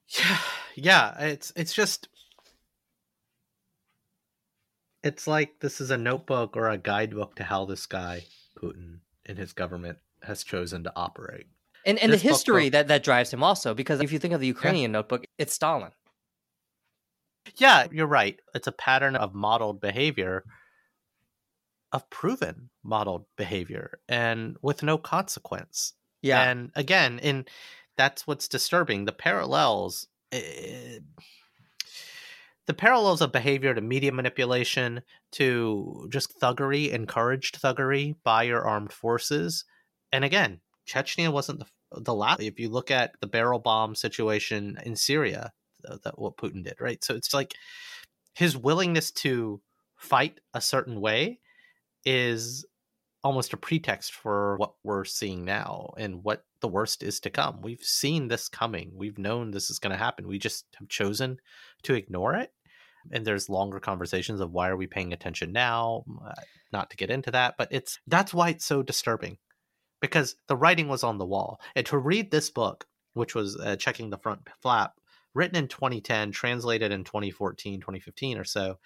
Yeah, 0.10 0.38
yeah, 0.76 1.20
it's 1.20 1.54
it's 1.56 1.74
just 1.74 2.10
it's 5.04 5.28
like 5.28 5.60
this 5.60 5.80
is 5.80 5.92
a 5.92 5.98
notebook 5.98 6.58
or 6.58 6.70
a 6.70 6.78
guidebook 6.78 7.36
to 7.36 7.44
how 7.44 7.66
this 7.66 7.86
guy 7.86 8.26
Putin 8.62 9.00
and 9.26 9.38
his 9.38 9.54
government 9.54 10.00
has 10.24 10.44
chosen 10.44 10.84
to 10.84 10.94
operate. 10.96 11.48
And 11.86 11.98
and 12.00 12.12
this 12.12 12.22
the 12.22 12.28
history 12.28 12.66
book, 12.66 12.74
that 12.74 12.88
that 12.90 13.04
drives 13.04 13.32
him 13.32 13.44
also 13.44 13.74
because 13.74 14.02
if 14.02 14.12
you 14.12 14.20
think 14.20 14.34
of 14.34 14.42
the 14.42 14.48
Ukrainian 14.48 14.92
yeah. 14.92 15.00
notebook, 15.00 15.26
it's 15.38 15.54
Stalin. 15.54 15.92
Yeah, 17.58 17.88
you're 17.92 18.08
right. 18.08 18.40
It's 18.54 18.68
a 18.68 18.72
pattern 18.72 19.16
of 19.16 19.34
modeled 19.34 19.82
behavior 19.82 20.44
of 21.92 22.10
proven 22.10 22.70
modeled 22.84 23.26
behavior 23.36 24.00
and 24.08 24.58
with 24.62 24.84
no 24.84 24.98
consequence. 24.98 25.94
Yeah. 26.22 26.42
And 26.44 26.72
again, 26.76 27.20
in 27.20 27.46
that's 27.98 28.28
what's 28.28 28.48
disturbing. 28.48 29.06
The 29.06 29.12
parallels 29.12 30.08
uh, 30.32 31.00
the 32.68 32.74
parallels 32.76 33.22
of 33.22 33.32
behavior 33.32 33.74
to 33.74 33.82
media 33.82 34.12
manipulation 34.12 35.02
to 35.32 36.08
just 36.12 36.40
thuggery, 36.40 36.92
encouraged 36.92 37.60
thuggery 37.60 38.16
by 38.24 38.44
your 38.44 38.62
armed 38.68 38.94
forces 38.94 39.66
and 40.12 40.26
again, 40.26 40.62
Chechnya 40.88 41.32
wasn't 41.32 41.60
the 41.60 41.66
the 41.92 42.14
last. 42.14 42.42
If 42.42 42.60
you 42.60 42.70
look 42.70 42.92
at 42.92 43.14
the 43.22 43.28
barrel 43.28 43.60
bomb 43.60 43.96
situation 43.96 44.78
in 44.86 44.96
Syria, 44.96 45.52
that 45.84 46.20
what 46.20 46.38
Putin 46.38 46.64
did, 46.64 46.76
right? 46.80 47.04
So 47.04 47.16
it's 47.16 47.34
like 47.34 47.54
his 48.34 48.58
willingness 48.58 49.12
to 49.12 49.62
fight 49.98 50.40
a 50.54 50.62
certain 50.62 51.02
way 51.02 51.40
is 52.06 52.66
almost 53.24 53.54
a 53.54 53.58
pretext 53.58 54.14
for 54.14 54.56
what 54.58 54.74
we're 54.84 55.04
seeing 55.04 55.44
now 55.44 55.94
and 55.98 56.24
what 56.24 56.46
the 56.62 56.68
worst 56.70 57.04
is 57.04 57.20
to 57.20 57.30
come. 57.30 57.62
We've 57.62 57.82
seen 57.82 58.28
this 58.28 58.48
coming. 58.48 58.92
We've 58.96 59.18
known 59.18 59.52
this 59.52 59.70
is 59.70 59.80
going 59.80 59.92
to 59.92 59.98
happen. 59.98 60.28
We 60.28 60.40
just 60.40 60.66
have 60.78 60.88
chosen 60.88 61.38
to 61.84 61.96
ignore 61.96 62.36
it. 62.36 62.54
And 63.12 63.26
there's 63.26 63.50
longer 63.50 63.80
conversations 63.80 64.40
of 64.40 64.52
why 64.52 64.70
are 64.70 64.78
we 64.78 64.88
paying 64.88 65.12
attention 65.12 65.52
now? 65.52 66.04
Uh, 66.26 66.34
not 66.72 66.90
to 66.92 66.98
get 66.98 67.10
into 67.10 67.32
that, 67.32 67.56
but 67.58 67.70
it's 67.72 67.98
that's 68.08 68.34
why 68.34 68.50
it's 68.50 68.66
so 68.66 68.84
disturbing 68.84 69.38
because 70.02 70.36
the 70.48 70.56
writing 70.56 70.88
was 70.88 71.04
on 71.04 71.18
the 71.18 71.26
wall. 71.26 71.60
And 71.76 71.86
to 71.88 71.98
read 71.98 72.32
this 72.32 72.50
book, 72.50 72.88
which 73.14 73.36
was 73.36 73.58
uh, 73.60 73.76
checking 73.76 74.10
the 74.10 74.18
front 74.18 74.48
flap, 74.62 74.94
written 75.34 75.58
in 75.58 75.68
2010, 75.68 76.32
translated 76.32 76.92
in 76.92 77.04
2014, 77.04 77.80
2015 77.80 78.38
or 78.38 78.44
so, 78.44 78.78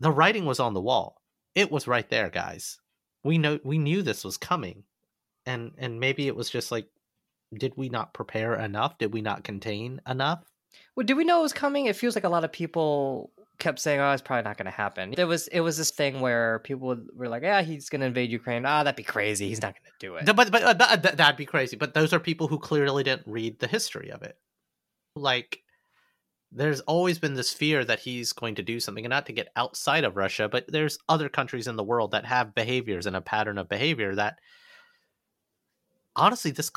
the 0.00 0.10
writing 0.10 0.44
was 0.44 0.60
on 0.60 0.74
the 0.74 0.80
wall. 0.80 1.20
It 1.54 1.70
was 1.70 1.88
right 1.88 2.08
there, 2.08 2.30
guys. 2.30 2.78
We 3.24 3.38
know 3.38 3.58
we 3.64 3.78
knew 3.78 4.02
this 4.02 4.24
was 4.24 4.36
coming. 4.36 4.84
And 5.46 5.72
and 5.78 5.98
maybe 5.98 6.26
it 6.26 6.36
was 6.36 6.50
just 6.50 6.70
like 6.70 6.88
did 7.56 7.72
we 7.76 7.88
not 7.88 8.12
prepare 8.12 8.54
enough? 8.54 8.98
Did 8.98 9.12
we 9.12 9.22
not 9.22 9.44
contain 9.44 10.00
enough? 10.06 10.44
Well, 10.94 11.06
did 11.06 11.16
we 11.16 11.24
know 11.24 11.40
it 11.40 11.44
was 11.44 11.52
coming? 11.52 11.86
It 11.86 11.96
feels 11.96 12.14
like 12.14 12.24
a 12.24 12.28
lot 12.28 12.44
of 12.44 12.52
people 12.52 13.32
kept 13.58 13.78
saying, 13.78 14.00
"Oh, 14.00 14.12
it's 14.12 14.22
probably 14.22 14.44
not 14.44 14.56
going 14.56 14.66
to 14.66 14.70
happen." 14.70 15.12
There 15.16 15.26
was 15.26 15.48
it 15.48 15.60
was 15.60 15.76
this 15.76 15.90
thing 15.90 16.20
where 16.20 16.60
people 16.60 16.96
were 17.14 17.28
like, 17.28 17.42
"Yeah, 17.42 17.62
he's 17.62 17.88
going 17.88 18.00
to 18.00 18.06
invade 18.06 18.30
Ukraine." 18.30 18.64
Ah, 18.64 18.82
that'd 18.82 18.96
be 18.96 19.02
crazy. 19.02 19.48
He's 19.48 19.62
not 19.62 19.74
going 19.74 19.92
to 19.92 20.06
do 20.06 20.16
it. 20.16 20.36
but 20.36 20.50
but 20.50 20.62
uh, 20.62 20.72
that, 20.74 21.16
that'd 21.16 21.36
be 21.36 21.46
crazy. 21.46 21.76
But 21.76 21.94
those 21.94 22.12
are 22.12 22.20
people 22.20 22.48
who 22.48 22.58
clearly 22.58 23.02
didn't 23.02 23.26
read 23.26 23.58
the 23.58 23.66
history 23.66 24.10
of 24.10 24.22
it. 24.22 24.36
Like, 25.14 25.60
there's 26.52 26.80
always 26.80 27.18
been 27.18 27.34
this 27.34 27.52
fear 27.52 27.84
that 27.84 28.00
he's 28.00 28.32
going 28.32 28.54
to 28.56 28.62
do 28.62 28.80
something, 28.80 29.04
and 29.04 29.10
not 29.10 29.26
to 29.26 29.32
get 29.32 29.52
outside 29.56 30.04
of 30.04 30.16
Russia, 30.16 30.48
but 30.48 30.66
there's 30.68 30.98
other 31.08 31.28
countries 31.28 31.66
in 31.66 31.76
the 31.76 31.84
world 31.84 32.12
that 32.12 32.26
have 32.26 32.54
behaviors 32.54 33.06
and 33.06 33.16
a 33.16 33.20
pattern 33.20 33.58
of 33.58 33.68
behavior 33.68 34.14
that. 34.14 34.38
Honestly, 36.16 36.50
this 36.50 36.72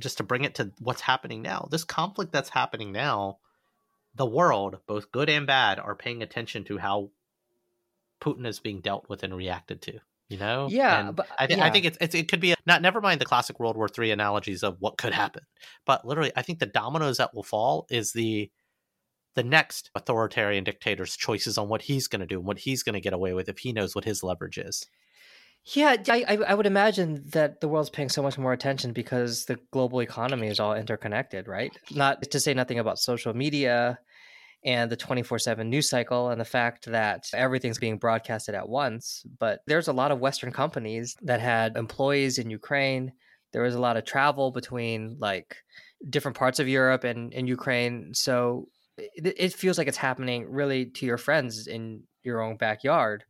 just 0.00 0.16
to 0.16 0.24
bring 0.24 0.42
it 0.42 0.56
to 0.56 0.72
what's 0.80 1.00
happening 1.00 1.42
now, 1.42 1.68
this 1.70 1.84
conflict 1.84 2.32
that's 2.32 2.48
happening 2.48 2.90
now 2.90 3.38
the 4.14 4.26
world, 4.26 4.78
both 4.86 5.12
good 5.12 5.28
and 5.28 5.46
bad, 5.46 5.78
are 5.78 5.94
paying 5.94 6.22
attention 6.22 6.64
to 6.64 6.78
how 6.78 7.10
Putin 8.20 8.46
is 8.46 8.60
being 8.60 8.80
dealt 8.80 9.08
with 9.08 9.22
and 9.22 9.34
reacted 9.36 9.80
to. 9.82 9.98
You 10.28 10.36
know, 10.38 10.68
Yeah, 10.70 11.08
And 11.08 11.16
but- 11.16 11.26
I, 11.40 11.46
th- 11.48 11.58
yeah. 11.58 11.64
I 11.64 11.70
think 11.70 11.86
it's, 11.86 11.98
it's 12.00 12.14
it 12.14 12.28
could 12.28 12.38
be 12.40 12.52
a, 12.52 12.56
not. 12.64 12.82
Never 12.82 13.00
mind 13.00 13.20
the 13.20 13.24
classic 13.24 13.58
World 13.58 13.76
War 13.76 13.88
Three 13.88 14.12
analogies 14.12 14.62
of 14.62 14.76
what 14.78 14.96
could 14.96 15.12
happen, 15.12 15.42
but 15.86 16.06
literally, 16.06 16.30
I 16.36 16.42
think 16.42 16.60
the 16.60 16.66
dominoes 16.66 17.16
that 17.16 17.34
will 17.34 17.42
fall 17.42 17.86
is 17.90 18.12
the 18.12 18.48
the 19.34 19.42
next 19.42 19.90
authoritarian 19.96 20.62
dictator's 20.62 21.16
choices 21.16 21.58
on 21.58 21.68
what 21.68 21.82
he's 21.82 22.06
going 22.06 22.20
to 22.20 22.26
do 22.26 22.38
and 22.38 22.46
what 22.46 22.58
he's 22.60 22.84
going 22.84 22.94
to 22.94 23.00
get 23.00 23.12
away 23.12 23.32
with 23.32 23.48
if 23.48 23.58
he 23.58 23.72
knows 23.72 23.94
what 23.94 24.04
his 24.04 24.22
leverage 24.22 24.58
is. 24.58 24.86
Yeah, 25.64 25.96
I, 26.08 26.38
I 26.46 26.54
would 26.54 26.66
imagine 26.66 27.22
that 27.32 27.60
the 27.60 27.68
world's 27.68 27.90
paying 27.90 28.08
so 28.08 28.22
much 28.22 28.38
more 28.38 28.52
attention 28.52 28.92
because 28.92 29.44
the 29.44 29.58
global 29.72 30.00
economy 30.00 30.48
is 30.48 30.58
all 30.58 30.74
interconnected, 30.74 31.46
right? 31.46 31.70
Not 31.90 32.22
to 32.22 32.40
say 32.40 32.54
nothing 32.54 32.78
about 32.78 32.98
social 32.98 33.34
media 33.34 33.98
and 34.64 34.90
the 34.90 34.96
24/7 34.96 35.66
news 35.66 35.88
cycle 35.88 36.30
and 36.30 36.40
the 36.40 36.46
fact 36.46 36.86
that 36.86 37.24
everything's 37.34 37.78
being 37.78 37.98
broadcasted 37.98 38.54
at 38.54 38.68
once, 38.68 39.24
but 39.38 39.60
there's 39.66 39.88
a 39.88 39.92
lot 39.92 40.10
of 40.10 40.20
western 40.20 40.50
companies 40.50 41.16
that 41.22 41.40
had 41.40 41.76
employees 41.76 42.38
in 42.38 42.50
Ukraine. 42.50 43.12
There 43.52 43.62
was 43.62 43.74
a 43.74 43.80
lot 43.80 43.96
of 43.96 44.04
travel 44.04 44.50
between 44.50 45.16
like 45.18 45.56
different 46.08 46.36
parts 46.36 46.58
of 46.58 46.68
Europe 46.68 47.04
and, 47.04 47.32
and 47.34 47.48
Ukraine. 47.48 48.14
So 48.14 48.68
it, 48.96 49.34
it 49.38 49.52
feels 49.52 49.76
like 49.76 49.88
it's 49.88 49.96
happening 49.96 50.50
really 50.50 50.86
to 50.86 51.06
your 51.06 51.18
friends 51.18 51.66
in 51.66 52.02
your 52.22 52.40
own 52.40 52.56
backyard 52.56 53.24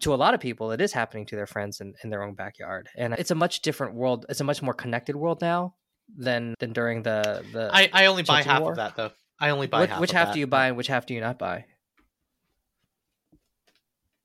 to 0.00 0.14
a 0.14 0.16
lot 0.16 0.34
of 0.34 0.40
people, 0.40 0.72
it 0.72 0.80
is 0.80 0.92
happening 0.92 1.26
to 1.26 1.36
their 1.36 1.46
friends 1.46 1.80
in, 1.80 1.94
in 2.02 2.10
their 2.10 2.22
own 2.22 2.34
backyard, 2.34 2.88
and 2.96 3.14
it's 3.14 3.30
a 3.30 3.34
much 3.34 3.60
different 3.60 3.94
world. 3.94 4.26
It's 4.28 4.40
a 4.40 4.44
much 4.44 4.62
more 4.62 4.74
connected 4.74 5.16
world 5.16 5.40
now 5.40 5.74
than 6.16 6.54
than 6.58 6.72
during 6.72 7.02
the 7.02 7.44
the. 7.52 7.70
I, 7.72 7.90
I 7.92 8.06
only 8.06 8.22
buy 8.22 8.42
half 8.42 8.62
War? 8.62 8.72
of 8.72 8.76
that 8.76 8.96
though. 8.96 9.10
I 9.40 9.50
only 9.50 9.66
buy 9.66 9.82
which, 9.82 9.90
half. 9.90 10.00
which 10.00 10.10
of 10.10 10.16
half 10.16 10.28
that. 10.28 10.34
do 10.34 10.40
you 10.40 10.46
buy 10.46 10.68
and 10.68 10.76
which 10.76 10.88
half 10.88 11.06
do 11.06 11.14
you 11.14 11.20
not 11.20 11.38
buy? 11.38 11.64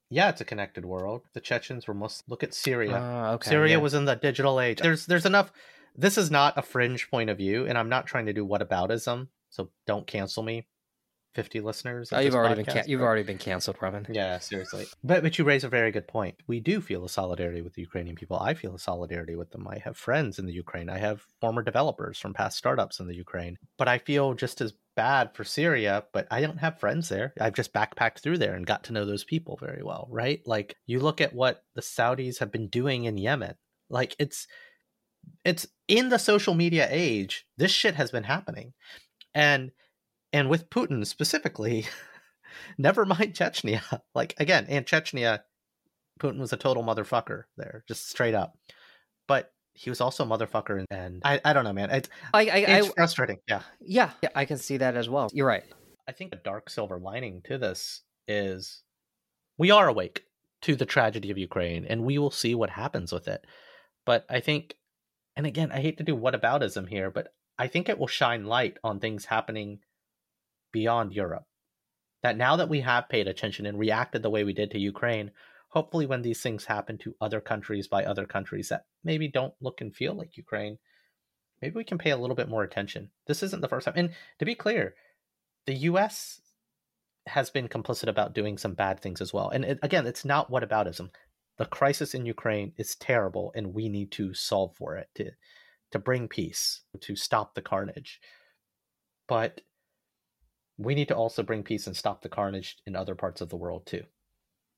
Yeah, 0.09 0.29
it's 0.29 0.41
a 0.41 0.45
connected 0.45 0.85
world. 0.85 1.23
The 1.33 1.41
Chechens 1.41 1.87
were 1.87 1.93
most. 1.93 2.23
Look 2.27 2.43
at 2.43 2.53
Syria. 2.53 2.97
Ah, 3.01 3.31
okay, 3.33 3.49
Syria 3.49 3.77
yeah. 3.77 3.81
was 3.81 3.93
in 3.93 4.05
the 4.05 4.15
digital 4.15 4.59
age. 4.59 4.79
There's 4.79 5.05
there's 5.05 5.25
enough. 5.25 5.51
This 5.95 6.17
is 6.17 6.29
not 6.29 6.57
a 6.57 6.61
fringe 6.61 7.09
point 7.09 7.29
of 7.29 7.37
view, 7.37 7.65
and 7.65 7.77
I'm 7.77 7.89
not 7.89 8.05
trying 8.05 8.25
to 8.25 8.33
do 8.33 8.45
whataboutism. 8.45 9.29
So 9.49 9.69
don't 9.87 10.05
cancel 10.05 10.43
me, 10.43 10.67
fifty 11.35 11.59
listeners. 11.59 12.11
Oh, 12.11 12.19
you've 12.19 12.33
already 12.33 12.63
been 12.63 12.65
podcast, 12.65 12.81
can- 12.83 12.89
you've 12.89 13.01
already 13.01 13.23
been 13.23 13.37
canceled, 13.37 13.77
Roman. 13.81 14.07
Yeah, 14.09 14.39
seriously. 14.39 14.87
But 15.03 15.21
but 15.21 15.37
you 15.37 15.45
raise 15.45 15.63
a 15.63 15.69
very 15.69 15.91
good 15.91 16.07
point. 16.07 16.35
We 16.47 16.59
do 16.59 16.81
feel 16.81 17.05
a 17.05 17.09
solidarity 17.09 17.61
with 17.61 17.73
the 17.73 17.81
Ukrainian 17.81 18.15
people. 18.15 18.39
I 18.39 18.53
feel 18.55 18.73
a 18.73 18.79
solidarity 18.79 19.35
with 19.35 19.51
them. 19.51 19.67
I 19.67 19.77
have 19.79 19.97
friends 19.97 20.39
in 20.39 20.45
the 20.47 20.53
Ukraine. 20.53 20.89
I 20.89 20.97
have 20.97 21.25
former 21.41 21.61
developers 21.61 22.17
from 22.17 22.33
past 22.33 22.57
startups 22.57 22.99
in 22.99 23.07
the 23.07 23.15
Ukraine. 23.15 23.57
But 23.77 23.87
I 23.87 23.99
feel 23.99 24.33
just 24.33 24.61
as 24.61 24.73
bad 24.95 25.35
for 25.35 25.43
Syria, 25.43 26.05
but 26.13 26.25
I 26.31 26.41
don't 26.41 26.59
have 26.59 26.79
friends 26.79 27.09
there. 27.09 27.33
I've 27.39 27.53
just 27.53 27.73
backpacked 27.73 28.19
through 28.19 28.37
there 28.37 28.55
and 28.55 28.65
got 28.65 28.85
to 28.85 28.93
know 28.93 29.05
those 29.05 29.25
people 29.25 29.59
very 29.61 29.83
well, 29.83 30.07
right? 30.09 30.41
Like 30.45 30.75
you 30.85 30.99
look 30.99 31.19
at 31.21 31.33
what 31.35 31.63
the 31.75 31.81
Saudis 31.81 32.39
have 32.39 32.51
been 32.51 32.69
doing 32.69 33.03
in 33.03 33.17
Yemen. 33.17 33.55
Like 33.89 34.15
it's 34.17 34.47
it's 35.43 35.67
in 35.87 36.09
the 36.09 36.19
social 36.19 36.53
media 36.53 36.87
age, 36.89 37.45
this 37.57 37.71
shit 37.71 37.95
has 37.95 38.11
been 38.11 38.23
happening. 38.23 38.73
And 39.33 39.71
and 40.35 40.49
with 40.49 40.69
Putin 40.69 41.07
specifically, 41.07 41.85
never 42.77 43.05
mind 43.05 43.33
Chechnya. 43.33 43.81
Like 44.13 44.35
again, 44.37 44.65
and 44.67 44.85
Chechnya, 44.85 45.39
Putin 46.19 46.39
was 46.39 46.51
a 46.51 46.57
total 46.57 46.83
motherfucker 46.83 47.43
there, 47.55 47.83
just 47.87 48.09
straight 48.09 48.35
up. 48.35 48.57
But 49.27 49.53
he 49.73 49.89
was 49.89 50.01
also 50.01 50.25
a 50.25 50.27
motherfucker, 50.27 50.79
and, 50.79 50.87
and 50.89 51.21
I, 51.23 51.39
I 51.43 51.53
don't 51.53 51.63
know, 51.63 51.73
man. 51.73 51.89
It's, 51.89 52.09
I, 52.33 52.41
I, 52.41 52.57
it's 52.57 52.89
I 52.89 52.91
frustrating. 52.91 53.39
Yeah, 53.47 53.61
yeah, 53.79 54.11
yeah, 54.21 54.29
I 54.35 54.43
can 54.45 54.57
see 54.57 54.77
that 54.77 54.95
as 54.97 55.09
well. 55.09 55.29
You're 55.33 55.47
right. 55.47 55.63
I 56.07 56.11
think 56.11 56.33
a 56.33 56.37
dark 56.37 56.69
silver 56.69 56.99
lining 56.99 57.41
to 57.45 57.57
this 57.57 58.01
is 58.27 58.83
we 59.57 59.71
are 59.71 59.87
awake 59.87 60.23
to 60.63 60.75
the 60.75 60.85
tragedy 60.85 61.31
of 61.31 61.37
Ukraine, 61.37 61.85
and 61.85 62.03
we 62.03 62.17
will 62.17 62.31
see 62.31 62.55
what 62.55 62.71
happens 62.71 63.13
with 63.13 63.29
it. 63.29 63.45
But 64.05 64.25
I 64.29 64.41
think, 64.41 64.75
and 65.37 65.45
again, 65.45 65.71
I 65.71 65.79
hate 65.79 65.97
to 65.99 66.03
do 66.03 66.15
whataboutism 66.15 66.89
here, 66.89 67.09
but 67.09 67.29
I 67.57 67.67
think 67.67 67.87
it 67.87 67.97
will 67.97 68.07
shine 68.07 68.45
light 68.45 68.77
on 68.83 68.99
things 68.99 69.25
happening 69.25 69.79
beyond 70.75 71.13
Europe. 71.13 71.45
That 72.21 72.35
now 72.35 72.57
that 72.57 72.67
we 72.67 72.81
have 72.81 73.07
paid 73.07 73.29
attention 73.29 73.65
and 73.65 73.79
reacted 73.79 74.21
the 74.21 74.29
way 74.29 74.43
we 74.43 74.51
did 74.51 74.71
to 74.71 74.77
Ukraine, 74.77 75.31
hopefully 75.69 76.05
when 76.05 76.21
these 76.21 76.41
things 76.41 76.65
happen 76.65 76.97
to 76.97 77.15
other 77.21 77.39
countries 77.39 77.87
by 77.87 78.03
other 78.03 78.25
countries 78.25 78.67
that 78.67 78.83
maybe 79.01 79.29
don't 79.29 79.53
look 79.61 79.79
and 79.79 79.95
feel 79.95 80.13
like 80.13 80.35
Ukraine, 80.35 80.77
maybe 81.61 81.75
we 81.75 81.85
can 81.85 81.97
pay 81.97 82.09
a 82.09 82.17
little 82.17 82.35
bit 82.35 82.49
more 82.49 82.63
attention. 82.63 83.09
This 83.25 83.41
isn't 83.41 83.61
the 83.61 83.69
first 83.69 83.85
time. 83.85 83.93
And 83.95 84.09
to 84.39 84.45
be 84.45 84.53
clear, 84.53 84.95
the 85.65 85.75
US 85.91 86.41
has 87.27 87.49
been 87.49 87.69
complicit 87.69 88.09
about 88.09 88.35
doing 88.35 88.57
some 88.57 88.73
bad 88.73 88.99
things 88.99 89.21
as 89.21 89.31
well. 89.33 89.49
And 89.49 89.63
it, 89.63 89.79
again, 89.81 90.05
it's 90.05 90.25
not 90.25 90.51
whataboutism. 90.51 91.11
The 91.57 91.65
crisis 91.67 92.13
in 92.13 92.25
Ukraine 92.25 92.73
is 92.75 92.95
terrible 92.95 93.53
and 93.55 93.73
we 93.73 93.87
need 93.87 94.11
to 94.11 94.33
solve 94.33 94.75
for 94.75 94.97
it 94.97 95.07
to 95.15 95.31
to 95.91 95.99
bring 95.99 96.27
peace, 96.27 96.81
to 96.99 97.15
stop 97.15 97.55
the 97.55 97.61
carnage. 97.61 98.19
But 99.29 99.61
we 100.77 100.95
need 100.95 101.07
to 101.07 101.15
also 101.15 101.43
bring 101.43 101.63
peace 101.63 101.87
and 101.87 101.95
stop 101.95 102.21
the 102.21 102.29
carnage 102.29 102.77
in 102.85 102.95
other 102.95 103.15
parts 103.15 103.41
of 103.41 103.49
the 103.49 103.55
world 103.57 103.85
too. 103.85 104.03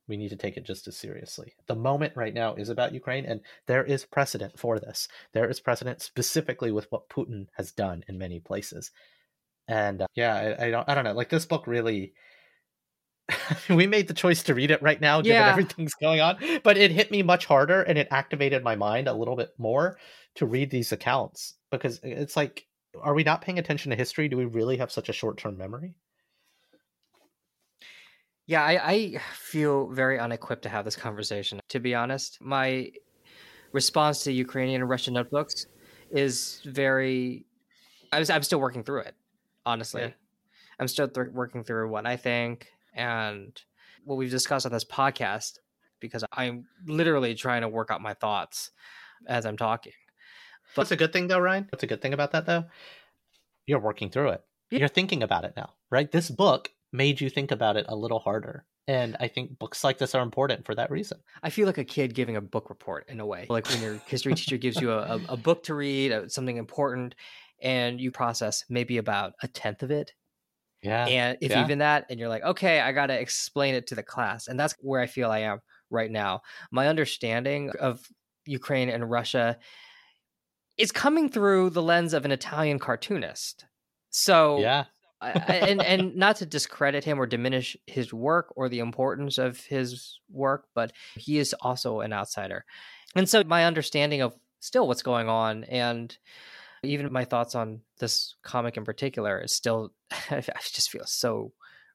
We 0.08 0.18
need 0.18 0.30
to 0.30 0.38
take 0.38 0.56
it 0.56 0.66
just 0.66 0.88
as 0.88 0.96
seriously. 0.96 1.54
The 1.68 1.76
moment 1.76 2.14
right 2.16 2.34
now 2.34 2.56
is 2.56 2.70
about 2.70 2.94
Ukraine, 2.94 3.26
and 3.26 3.42
there 3.66 3.84
is 3.84 4.06
precedent 4.06 4.58
for 4.58 4.80
this. 4.80 5.08
There 5.34 5.50
is 5.50 5.60
precedent 5.60 6.02
specifically 6.02 6.72
with 6.72 6.88
what 6.92 7.10
Putin 7.10 7.48
has 7.58 7.74
done 7.74 8.04
in 8.08 8.18
many 8.18 8.40
places. 8.40 8.92
And 9.68 10.02
uh, 10.02 10.08
yeah, 10.16 10.56
I, 10.60 10.68
I 10.68 10.72
don't, 10.72 10.88
I 10.88 10.96
don't 10.96 11.04
know. 11.04 11.12
Like 11.12 11.28
this 11.30 11.46
book 11.46 11.68
really, 11.68 12.14
we 13.70 13.86
made 13.86 14.08
the 14.08 14.14
choice 14.14 14.44
to 14.44 14.54
read 14.56 14.72
it 14.72 14.82
right 14.82 15.02
now, 15.02 15.22
given 15.22 15.40
Yeah. 15.46 15.52
everything's 15.52 15.94
going 15.96 16.22
on. 16.22 16.38
But 16.64 16.78
it 16.78 16.92
hit 16.92 17.12
me 17.12 17.22
much 17.22 17.46
harder, 17.46 17.82
and 17.82 17.98
it 17.98 18.08
activated 18.10 18.64
my 18.64 18.76
mind 18.76 19.10
a 19.10 19.14
little 19.14 19.36
bit 19.36 19.50
more 19.58 19.98
to 20.36 20.46
read 20.46 20.72
these 20.72 20.94
accounts 20.94 21.56
because 21.70 22.00
it's 22.04 22.38
like, 22.38 22.66
are 23.02 23.14
we 23.14 23.24
not 23.24 23.42
paying 23.42 23.60
attention 23.60 23.92
to 23.92 23.96
history? 23.96 24.28
Do 24.28 24.38
we 24.38 24.46
really 24.46 24.78
have 24.78 24.92
such 24.92 25.10
a 25.10 25.14
short-term 25.14 25.58
memory? 25.58 25.96
Yeah, 28.46 28.64
I, 28.64 28.92
I 28.92 29.22
feel 29.34 29.90
very 29.90 30.18
unequipped 30.20 30.64
to 30.64 30.70
have 30.70 30.86
this 30.86 30.96
conversation. 30.96 31.60
To 31.70 31.80
be 31.80 31.94
honest, 31.94 32.40
my 32.42 32.92
response 33.74 34.24
to 34.24 34.32
Ukrainian 34.32 34.82
and 34.82 34.90
Russian 34.90 35.14
notebooks 35.14 35.68
is 36.12 36.62
very. 36.66 37.46
I 38.14 38.20
was, 38.20 38.30
I'm 38.30 38.44
still 38.44 38.62
working 38.62 38.84
through 38.84 39.02
it, 39.02 39.16
honestly. 39.66 40.04
Yeah. 40.04 40.12
I'm 40.80 40.88
still 40.88 41.10
th- 41.10 41.28
working 41.34 41.64
through 41.64 41.90
what 41.90 42.06
I 42.06 42.16
think 42.16 42.68
and 42.94 43.60
what 44.06 44.16
we've 44.16 44.32
discussed 44.32 44.66
on 44.66 44.72
this 44.72 44.86
podcast 44.86 45.60
because 46.00 46.24
I'm 46.32 46.66
literally 46.86 47.36
trying 47.36 47.62
to 47.62 47.68
work 47.68 47.92
out 47.92 48.02
my 48.02 48.14
thoughts 48.14 48.72
as 49.28 49.46
I'm 49.46 49.58
talking. 49.58 49.94
What's 50.76 50.92
a 50.92 50.96
good 50.96 51.14
thing 51.14 51.28
though, 51.28 51.40
Ryan? 51.40 51.68
What's 51.70 51.84
a 51.84 51.88
good 51.88 52.02
thing 52.02 52.14
about 52.14 52.32
that 52.32 52.46
though? 52.46 52.66
You're 53.66 53.80
working 53.80 54.10
through 54.10 54.30
it. 54.30 54.44
Yeah. 54.72 54.80
You're 54.80 54.88
thinking 54.88 55.24
about 55.24 55.46
it 55.46 55.54
now, 55.56 55.74
right? 55.90 56.12
This 56.12 56.30
book 56.30 56.72
made 56.92 57.22
you 57.22 57.30
think 57.30 57.52
about 57.52 57.78
it 57.78 57.86
a 57.90 57.96
little 57.96 58.20
harder. 58.20 58.66
And 58.88 59.18
I 59.20 59.28
think 59.28 59.60
books 59.60 59.84
like 59.84 59.98
this 59.98 60.16
are 60.16 60.24
important 60.24 60.66
for 60.66 60.74
that 60.76 60.90
reason. 60.90 61.20
I 61.44 61.50
feel 61.50 61.68
like 61.68 61.78
a 61.78 61.84
kid 61.84 62.16
giving 62.16 62.38
a 62.38 62.42
book 62.42 62.70
report 62.70 63.10
in 63.10 63.20
a 63.20 63.26
way, 63.26 63.46
like 63.50 63.68
when 63.70 63.82
your 63.82 64.00
history 64.06 64.34
teacher 64.34 64.58
gives 64.58 64.80
you 64.80 64.92
a, 64.92 65.00
a, 65.00 65.22
a 65.30 65.38
book 65.38 65.64
to 65.64 65.74
read, 65.74 66.14
uh, 66.14 66.30
something 66.30 66.56
important, 66.56 67.16
and 67.62 68.00
you 68.00 68.12
process 68.12 68.64
maybe 68.70 68.98
about 68.98 69.34
a 69.44 69.48
tenth 69.48 69.84
of 69.84 69.92
it. 69.92 70.14
Yeah. 70.84 71.06
and 71.06 71.38
if 71.42 71.52
yeah. 71.52 71.64
even 71.64 71.80
that, 71.80 72.06
and 72.10 72.20
you're 72.20 72.30
like, 72.30 72.44
okay, 72.44 72.80
I 72.80 72.92
got 72.94 73.08
to 73.08 73.20
explain 73.20 73.76
it 73.76 73.88
to 73.88 73.96
the 73.96 74.04
class. 74.04 74.48
And 74.48 74.60
that's 74.60 74.76
where 74.80 75.02
I 75.02 75.08
feel 75.08 75.32
I 75.32 75.40
am 75.40 75.60
right 75.90 76.10
now. 76.10 76.42
My 76.72 76.88
understanding 76.88 77.72
of 77.80 78.00
Ukraine 78.46 78.88
and 78.90 79.10
Russia 79.10 79.58
is 80.78 80.92
coming 80.92 81.30
through 81.30 81.72
the 81.72 81.82
lens 81.82 82.14
of 82.14 82.26
an 82.26 82.32
Italian 82.32 82.80
cartoonist. 82.80 83.66
So, 84.10 84.60
yeah. 84.60 84.86
And 85.22 85.82
and 85.82 86.16
not 86.24 86.36
to 86.38 86.46
discredit 86.46 87.04
him 87.04 87.20
or 87.20 87.26
diminish 87.26 87.76
his 87.88 88.14
work 88.14 88.54
or 88.56 88.70
the 88.70 88.80
importance 88.80 89.38
of 89.38 89.60
his 89.66 90.20
work, 90.30 90.66
but 90.76 90.92
he 91.16 91.40
is 91.40 91.54
also 91.62 92.02
an 92.02 92.14
outsider. 92.14 92.66
And 93.16 93.28
so 93.28 93.44
my 93.44 93.66
understanding 93.66 94.22
of 94.22 94.36
still 94.60 94.88
what's 94.88 95.02
going 95.02 95.28
on 95.30 95.64
and 95.66 96.16
even 96.84 97.12
my 97.12 97.26
thoughts 97.26 97.56
on 97.56 97.82
this 98.00 98.36
comic 98.44 98.78
in 98.78 98.86
particular 98.86 99.42
is 99.42 99.52
still 99.52 99.92
I 100.12 100.42
just 100.72 100.92
feel 100.92 101.06
so 101.06 101.52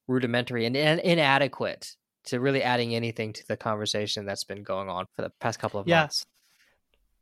rudimentary 0.09 0.66
and, 0.66 0.77
and 0.77 0.99
inadequate 1.01 1.95
to 2.25 2.40
really 2.40 2.62
adding 2.62 2.95
anything 2.95 3.33
to 3.35 3.47
the 3.47 3.57
conversation 3.57 4.27
that's 4.27 4.45
been 4.45 4.62
going 4.64 4.88
on 4.88 5.07
for 5.14 5.23
the 5.23 5.31
past 5.40 5.59
couple 5.61 5.79
of 5.79 5.87
Yeah. 5.87 6.01
months. 6.03 6.25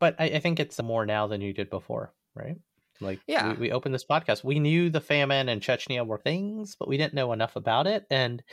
But 0.01 0.15
I, 0.19 0.25
I 0.25 0.39
think 0.39 0.59
it's 0.59 0.81
more 0.81 1.05
now 1.05 1.27
than 1.27 1.39
you 1.39 1.53
did 1.53 1.69
before, 1.69 2.11
right? 2.35 2.57
Like, 2.99 3.19
Yeah. 3.27 3.51
we, 3.53 3.67
we 3.67 3.71
opened 3.71 3.95
this 3.95 4.03
podcast. 4.03 4.43
We 4.43 4.59
knew 4.59 4.89
the 4.89 4.99
famine 4.99 5.47
and 5.47 5.61
Chechnya 5.61 6.05
were 6.05 6.17
things, 6.17 6.75
but 6.77 6.89
we 6.89 6.97
didn't 6.97 7.13
know 7.13 7.31
enough 7.31 7.55
about 7.55 7.87
it. 7.87 8.05
And 8.09 8.43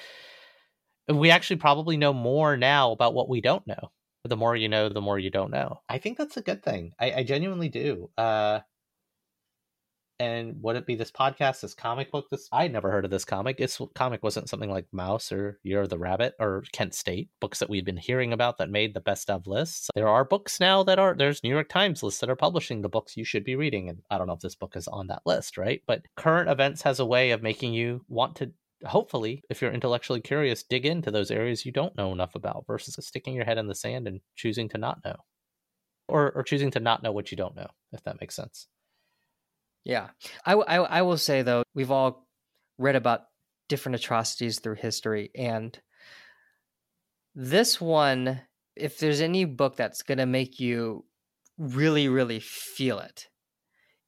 we 1.09 1.31
actually 1.31 1.57
probably 1.57 1.97
know 1.97 2.13
more 2.13 2.57
now 2.57 2.93
about 2.93 3.15
what 3.15 3.29
we 3.29 3.41
don't 3.41 3.67
know. 3.67 3.91
The 4.25 4.37
more 4.37 4.55
you 4.55 4.69
know, 4.69 4.91
the 4.91 5.01
more 5.01 5.19
you 5.19 5.31
don't 5.31 5.51
know. 5.51 5.81
I 5.89 5.99
think 5.99 6.19
that's 6.19 6.37
a 6.37 6.43
good 6.43 6.63
thing. 6.63 6.93
I, 7.01 7.13
I 7.13 7.23
genuinely 7.23 7.71
do. 7.71 8.11
Uh, 8.19 8.61
and 10.21 10.57
would 10.63 10.77
it 10.77 10.87
be 10.87 10.97
this 10.97 11.13
podcast, 11.13 11.61
this 11.61 11.75
comic 11.75 12.11
book? 12.11 12.29
This 12.31 12.49
I 12.53 12.67
never 12.69 12.91
heard 12.91 13.05
of 13.05 13.11
this 13.11 13.25
comic. 13.25 13.59
This 13.59 13.81
comic 13.95 14.23
wasn't 14.23 14.49
something 14.49 14.71
like 14.71 14.87
Maus 14.93 15.31
or 15.31 15.61
Year 15.63 15.83
of 15.83 15.91
the 15.91 15.99
Rabbit 15.99 16.35
or 16.41 16.65
Kent 16.73 16.95
State 16.95 17.31
books 17.41 17.61
that 17.61 17.71
we've 17.71 17.85
been 17.85 17.97
hearing 17.97 18.33
about 18.33 18.59
that 18.59 18.71
made 18.71 18.95
the 18.95 19.01
best 19.01 19.31
of 19.31 19.47
lists. 19.47 19.89
There 19.95 20.09
are 20.09 20.25
books 20.25 20.59
now 20.59 20.83
that 20.85 20.99
are 20.99 21.15
there's 21.15 21.45
New 21.45 21.51
York 21.51 21.69
Times 21.69 22.03
lists 22.03 22.21
that 22.21 22.31
are 22.31 22.37
publishing 22.37 22.83
the 22.83 22.89
books 22.89 23.17
you 23.17 23.25
should 23.25 23.45
be 23.45 23.57
reading, 23.57 23.89
and 23.89 24.03
I 24.11 24.19
don't 24.19 24.27
know 24.27 24.33
if 24.33 24.41
this 24.41 24.57
book 24.57 24.77
is 24.77 24.89
on 24.89 25.07
that 25.09 25.23
list, 25.25 25.57
right? 25.57 25.83
But 25.87 26.07
current 26.17 26.51
events 26.51 26.83
has 26.83 26.99
a 26.99 27.07
way 27.07 27.31
of 27.31 27.43
making 27.43 27.75
you 27.75 28.05
want 28.09 28.37
to. 28.37 28.53
Hopefully, 28.85 29.43
if 29.51 29.61
you're 29.61 29.73
intellectually 29.73 30.21
curious, 30.21 30.63
dig 30.63 30.87
into 30.87 31.11
those 31.11 31.31
areas 31.31 31.67
you 31.67 31.73
don't 31.73 31.97
know 31.97 32.13
enough 32.13 32.35
about 32.35 32.65
versus 32.67 32.97
sticking 33.05 33.35
your 33.35 33.45
head 33.45 33.59
in 33.59 33.67
the 33.67 33.75
sand 33.75 34.07
and 34.07 34.21
choosing 34.37 34.69
to 34.69 34.79
not 34.79 35.05
know. 35.05 35.17
Or, 36.09 36.33
or 36.33 36.43
choosing 36.43 36.71
to 36.71 36.81
not 36.81 37.03
know 37.03 37.13
what 37.13 37.31
you 37.31 37.37
don't 37.37 37.55
know, 37.55 37.67
if 37.93 38.03
that 38.05 38.21
makes 38.21 38.35
sense. 38.35 38.67
Yeah. 39.85 40.09
I 40.45 40.53
I 40.55 41.03
will 41.03 41.17
say, 41.19 41.43
though, 41.43 41.63
we've 41.75 41.91
all 41.91 42.27
read 42.79 42.97
about 42.97 43.23
different 43.69 43.97
atrocities 43.97 44.61
through 44.61 44.77
history. 44.77 45.31
And 45.35 45.79
this 47.35 47.81
one, 47.81 48.41
if 48.77 48.99
there's 48.99 49.21
any 49.21 49.45
book 49.45 49.77
that's 49.77 50.03
going 50.03 50.19
to 50.19 50.27
make 50.27 50.61
you 50.61 51.05
really, 51.59 52.09
really 52.09 52.41
feel 52.41 52.99
it 52.99 53.29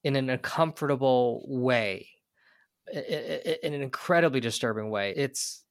in 0.04 0.16
an 0.16 0.30
uncomfortable 0.30 1.44
way, 1.46 2.08
i- 2.94 2.98
i- 2.98 3.42
i- 3.46 3.58
in 3.62 3.74
an 3.74 3.82
incredibly 3.82 4.40
disturbing 4.40 4.90
way, 4.90 5.12
it's 5.16 5.64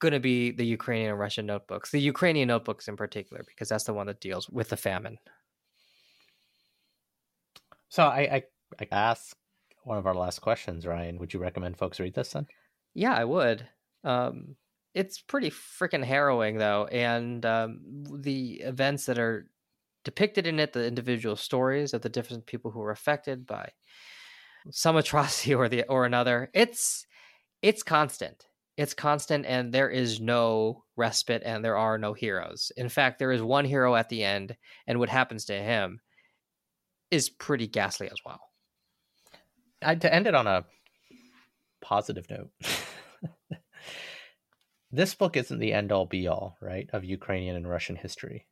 going 0.00 0.12
to 0.12 0.20
be 0.20 0.50
the 0.50 0.66
Ukrainian 0.66 1.10
and 1.10 1.18
Russian 1.18 1.46
notebooks, 1.46 1.90
the 1.90 2.00
Ukrainian 2.00 2.48
notebooks 2.48 2.88
in 2.88 2.96
particular, 2.96 3.42
because 3.46 3.68
that's 3.68 3.84
the 3.84 3.94
one 3.94 4.06
that 4.06 4.20
deals 4.20 4.48
with 4.48 4.68
the 4.70 4.76
famine. 4.76 5.18
So 7.88 8.02
I, 8.04 8.20
I, 8.20 8.42
I 8.80 8.88
asked 8.90 9.36
one 9.84 9.98
of 9.98 10.06
our 10.06 10.14
last 10.14 10.40
questions, 10.40 10.86
Ryan. 10.86 11.18
Would 11.18 11.34
you 11.34 11.40
recommend 11.40 11.76
folks 11.76 12.00
read 12.00 12.14
this 12.14 12.32
then? 12.32 12.46
Yeah, 12.94 13.14
I 13.14 13.24
would. 13.24 13.66
Um, 14.02 14.56
it's 14.94 15.20
pretty 15.20 15.50
freaking 15.50 16.04
harrowing, 16.04 16.58
though, 16.58 16.86
and 16.86 17.44
um, 17.44 17.80
the 18.20 18.60
events 18.60 19.06
that 19.06 19.18
are 19.18 19.50
depicted 20.04 20.46
in 20.46 20.60
it, 20.60 20.72
the 20.72 20.86
individual 20.86 21.36
stories 21.36 21.94
of 21.94 22.02
the 22.02 22.08
different 22.08 22.46
people 22.46 22.70
who 22.70 22.78
were 22.78 22.90
affected 22.90 23.46
by 23.46 23.70
some 24.70 24.96
atrocity 24.96 25.54
or 25.54 25.68
the 25.68 25.84
or 25.88 26.04
another. 26.04 26.50
It's 26.54 27.06
it's 27.62 27.82
constant. 27.82 28.46
It's 28.76 28.94
constant, 28.94 29.46
and 29.46 29.72
there 29.72 29.88
is 29.88 30.20
no 30.20 30.84
respite, 30.96 31.42
and 31.44 31.64
there 31.64 31.76
are 31.76 31.96
no 31.96 32.12
heroes. 32.12 32.72
In 32.76 32.88
fact, 32.88 33.18
there 33.18 33.30
is 33.30 33.40
one 33.40 33.64
hero 33.64 33.94
at 33.94 34.08
the 34.08 34.24
end, 34.24 34.56
and 34.86 34.98
what 34.98 35.08
happens 35.08 35.44
to 35.46 35.54
him 35.54 36.00
is 37.10 37.30
pretty 37.30 37.68
ghastly 37.68 38.08
as 38.08 38.18
well. 38.26 38.40
I, 39.84 39.94
to 39.96 40.12
end 40.12 40.26
it 40.26 40.34
on 40.34 40.46
a 40.46 40.64
positive 41.80 42.26
note, 42.30 42.50
this 44.90 45.14
book 45.14 45.36
isn't 45.36 45.58
the 45.58 45.72
end 45.72 45.92
all 45.92 46.06
be 46.06 46.26
all, 46.26 46.56
right, 46.60 46.88
of 46.92 47.04
Ukrainian 47.04 47.56
and 47.56 47.68
Russian 47.68 47.96
history. 47.96 48.46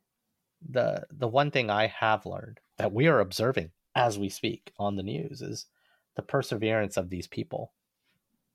The 0.69 1.05
the 1.11 1.27
one 1.27 1.51
thing 1.51 1.69
I 1.69 1.87
have 1.87 2.25
learned 2.25 2.59
that 2.77 2.93
we 2.93 3.07
are 3.07 3.19
observing 3.19 3.71
as 3.95 4.17
we 4.17 4.29
speak 4.29 4.71
on 4.79 4.95
the 4.95 5.03
news 5.03 5.41
is 5.41 5.65
the 6.15 6.21
perseverance 6.21 6.97
of 6.97 7.09
these 7.09 7.27
people. 7.27 7.73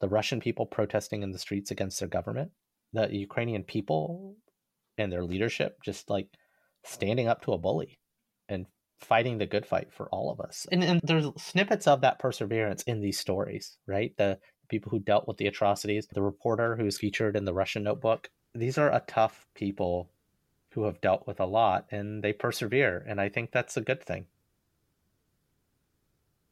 The 0.01 0.09
Russian 0.09 0.41
people 0.41 0.65
protesting 0.65 1.23
in 1.23 1.33
the 1.33 1.39
streets 1.39 1.71
against 1.71 1.99
their 1.99 2.09
government, 2.09 2.53
the 2.93 3.09
Ukrainian 3.15 3.65
people 3.65 4.37
and 4.97 5.13
their 5.13 5.25
leadership 5.25 5.79
just 5.85 6.09
like 6.09 6.29
standing 6.85 7.29
up 7.29 7.43
to 7.43 7.53
a 7.53 7.59
bully 7.59 7.99
and 8.49 8.67
fighting 8.99 9.39
the 9.39 9.47
good 9.47 9.65
fight 9.65 9.93
for 9.93 10.09
all 10.09 10.31
of 10.31 10.41
us. 10.41 10.67
And, 10.73 10.83
and 10.83 11.01
there's 11.03 11.27
snippets 11.37 11.87
of 11.87 12.01
that 12.01 12.19
perseverance 12.19 12.83
in 12.83 13.01
these 13.01 13.19
stories, 13.19 13.77
right? 13.87 14.17
The 14.17 14.39
people 14.69 14.91
who 14.91 14.99
dealt 14.99 15.27
with 15.27 15.37
the 15.37 15.47
atrocities, 15.47 16.07
the 16.13 16.23
reporter 16.23 16.77
who's 16.77 16.99
featured 16.99 17.37
in 17.37 17.45
the 17.45 17.55
Russian 17.55 17.83
notebook. 17.83 18.31
These 18.55 18.79
are 18.79 18.93
a 18.93 19.05
tough 19.07 19.47
people 19.55 20.11
who 20.71 20.85
have 20.85 21.01
dealt 21.01 21.27
with 21.27 21.41
a 21.41 21.47
lot 21.47 21.87
and 21.91 22.23
they 22.23 22.33
persevere. 22.33 23.05
And 23.09 23.21
I 23.21 23.29
think 23.29 23.51
that's 23.51 23.77
a 23.77 23.83
good 23.83 24.03
thing. 24.03 24.27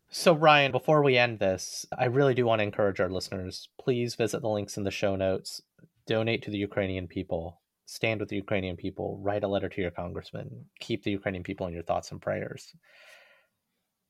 So, 0.08 0.32
Ryan, 0.34 0.72
before 0.72 1.02
we 1.02 1.18
end 1.18 1.40
this, 1.40 1.84
I 1.96 2.04
really 2.06 2.32
do 2.32 2.46
want 2.46 2.60
to 2.60 2.64
encourage 2.64 3.00
our 3.00 3.10
listeners 3.10 3.68
please 3.78 4.14
visit 4.14 4.40
the 4.40 4.48
links 4.48 4.76
in 4.76 4.84
the 4.84 4.90
show 4.90 5.16
notes, 5.16 5.62
donate 6.06 6.42
to 6.42 6.50
the 6.50 6.58
Ukrainian 6.58 7.08
people, 7.08 7.60
stand 7.86 8.20
with 8.20 8.28
the 8.28 8.36
Ukrainian 8.36 8.76
people, 8.76 9.18
write 9.22 9.44
a 9.44 9.48
letter 9.48 9.68
to 9.68 9.80
your 9.80 9.92
congressman, 9.92 10.66
keep 10.80 11.02
the 11.02 11.12
Ukrainian 11.12 11.44
people 11.44 11.66
in 11.66 11.72
your 11.72 11.84
thoughts 11.84 12.10
and 12.12 12.20
prayers. 12.20 12.74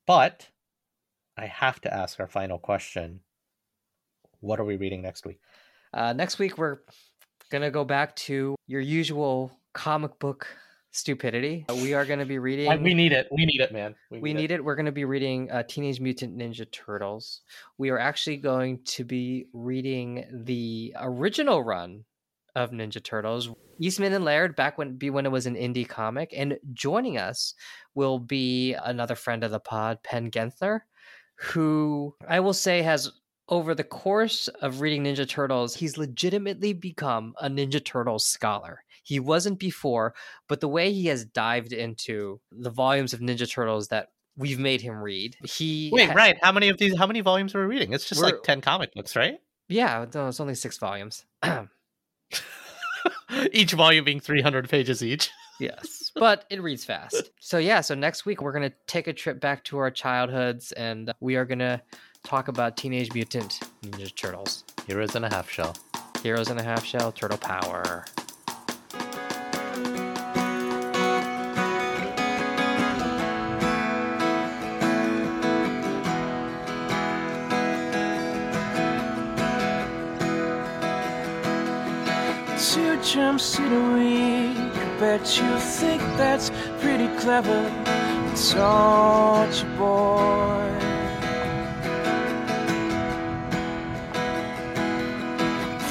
But 0.07 0.49
I 1.37 1.47
have 1.47 1.81
to 1.83 1.93
ask 1.93 2.19
our 2.19 2.27
final 2.27 2.59
question 2.59 3.21
What 4.41 4.59
are 4.61 4.65
we 4.65 4.77
reading 4.77 5.03
next 5.03 5.27
week? 5.27 5.41
Uh, 5.93 6.13
next 6.13 6.39
week, 6.39 6.59
we're 6.59 6.79
going 7.51 7.63
to 7.63 7.71
go 7.71 7.85
back 7.85 8.17
to 8.17 8.57
your 8.67 8.81
usual 8.81 9.53
comic 9.73 10.19
book 10.19 10.47
stupidity. 10.91 11.67
Uh, 11.69 11.75
We 11.75 11.93
are 11.95 12.05
going 12.07 12.19
to 12.19 12.27
be 12.27 12.39
reading. 12.39 12.83
we 12.83 12.95
need 12.95 13.13
it. 13.13 13.29
We 13.31 13.45
need 13.45 13.61
it, 13.61 13.73
man. 13.73 13.95
we 14.11 14.33
need 14.33 14.51
it. 14.51 14.65
We're 14.65 14.75
going 14.75 14.87
to 14.87 14.93
be 14.93 15.05
reading 15.05 15.51
uh, 15.51 15.63
Teenage 15.65 16.01
Mutant 16.01 16.37
Ninja 16.37 16.71
Turtles. 16.71 17.43
We 17.77 17.91
are 17.91 17.99
actually 17.99 18.39
going 18.39 18.81
to 18.85 19.05
be 19.05 19.47
reading 19.53 20.25
the 20.33 20.95
original 20.99 21.63
run 21.63 22.05
of 22.57 22.71
Ninja 22.71 23.05
Turtles. 23.05 23.51
Eastman 23.79 24.15
and 24.15 24.25
Laird 24.25 24.57
back 24.57 24.79
when 24.79 24.97
be 24.97 25.11
when 25.11 25.27
it 25.27 25.31
was 25.31 25.47
an 25.47 25.55
indie 25.55 25.87
comic, 25.87 26.33
and 26.35 26.59
joining 26.73 27.19
us 27.19 27.55
will 27.95 28.19
be 28.19 28.73
another 28.73 29.15
friend 29.15 29.45
of 29.45 29.51
the 29.53 29.61
pod, 29.61 30.03
Penn 30.03 30.31
Genthner, 30.31 30.81
who 31.37 32.17
I 32.27 32.41
will 32.41 32.55
say 32.55 32.83
has 32.83 33.13
over 33.49 33.75
the 33.75 33.85
course 33.85 34.49
of 34.49 34.81
reading 34.81 35.05
Ninja 35.05 35.29
Turtles, 35.29 35.77
he's 35.77 35.99
legitimately 35.99 36.73
become 36.73 37.35
a 37.41 37.49
Ninja 37.49 37.85
Turtles 37.85 38.27
scholar. 38.27 38.83
He 39.05 39.21
wasn't 39.21 39.61
before, 39.61 40.15
but 40.49 40.61
the 40.61 40.69
way 40.69 40.93
he 40.93 41.07
has 41.07 41.25
dived 41.25 41.73
into 41.73 42.41
the 42.51 42.71
volumes 42.71 43.13
of 43.13 43.21
Ninja 43.21 43.49
Turtles 43.49 43.89
that 43.89 44.09
we've 44.37 44.59
made 44.59 44.81
him 44.81 44.97
read, 44.97 45.37
he 45.45 45.91
Wait, 45.93 46.09
ha- 46.09 46.15
right. 46.15 46.37
How 46.43 46.51
many 46.51 46.71
of 46.71 46.79
these, 46.79 46.97
how 46.97 47.07
many 47.07 47.21
volumes 47.21 47.55
are 47.55 47.61
we 47.61 47.73
reading? 47.73 47.93
It's 47.93 48.09
just 48.09 48.21
like 48.21 48.43
10 48.43 48.63
comic 48.63 48.95
books, 48.95 49.15
right? 49.15 49.39
Yeah, 49.69 50.07
no, 50.13 50.29
it's 50.29 50.41
only 50.41 50.55
six 50.55 50.79
volumes. 50.79 51.25
each 53.53 53.73
volume 53.73 54.05
being 54.05 54.21
300 54.21 54.69
pages 54.69 55.03
each. 55.03 55.31
yes, 55.61 56.11
but 56.15 56.45
it 56.51 56.63
reads 56.63 56.85
fast. 56.85 57.31
So 57.41 57.59
yeah, 57.59 57.81
so 57.81 57.95
next 57.95 58.27
week 58.27 58.43
we're 58.43 58.53
gonna 58.53 58.73
take 58.87 59.07
a 59.07 59.13
trip 59.13 59.41
back 59.41 59.65
to 59.65 59.79
our 59.79 59.91
childhoods, 59.91 60.73
and 60.73 61.13
we 61.21 61.37
are 61.37 61.45
gonna 61.45 61.83
talk 62.25 62.49
about 62.49 62.77
Teenage 62.77 63.13
Mutant 63.15 63.61
Ninja 63.83 64.15
Turtles, 64.15 64.65
Heroes 64.87 65.15
in 65.15 65.25
a 65.25 65.29
half 65.29 65.51
shell. 65.51 65.75
Heroes 66.23 66.51
in 66.51 66.59
a 66.59 66.63
Half 66.63 66.85
Shell, 66.85 67.13
Turtle 67.13 67.39
Power. 67.39 68.05
Two 82.77 82.99
jumpsuit 82.99 83.73
a 83.73 83.85
week. 83.95 84.59
I 84.77 84.99
Bet 85.01 85.39
you 85.39 85.59
think 85.59 86.03
that's 86.19 86.51
pretty 86.83 87.09
clever. 87.17 87.63
Don't 88.53 89.55
you, 89.63 89.69
boy? 89.79 90.69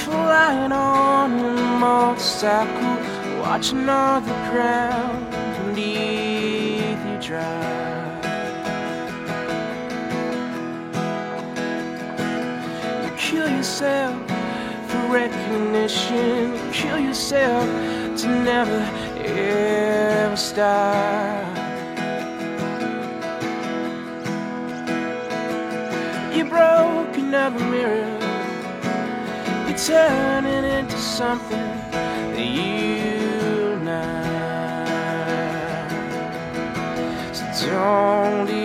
Flying 0.03 0.71
on 0.71 1.39
your 1.39 1.57
motorcycle, 1.79 2.97
watching 3.41 3.89
all 3.89 4.21
the 4.21 4.37
ground 4.51 5.31
beneath 5.57 7.01
you 7.09 7.17
drive. 7.19 8.25
You 13.03 13.11
kill 13.17 13.49
yourself 13.49 14.24
for 14.95 15.13
recognition. 15.13 16.71
Kill 16.71 16.99
yourself 16.99 17.65
to 18.21 18.27
never 18.27 18.81
ever 19.25 20.37
stop. 20.37 21.57
You're 26.35 26.49
broken 26.49 27.33
mirror. 27.71 28.19
You're 29.67 29.77
turning 29.77 30.65
into 30.79 30.97
something 30.97 31.67
that 32.33 32.47
you're 32.57 33.79
not. 33.79 34.45
So 37.35 37.67
don't. 37.67 38.64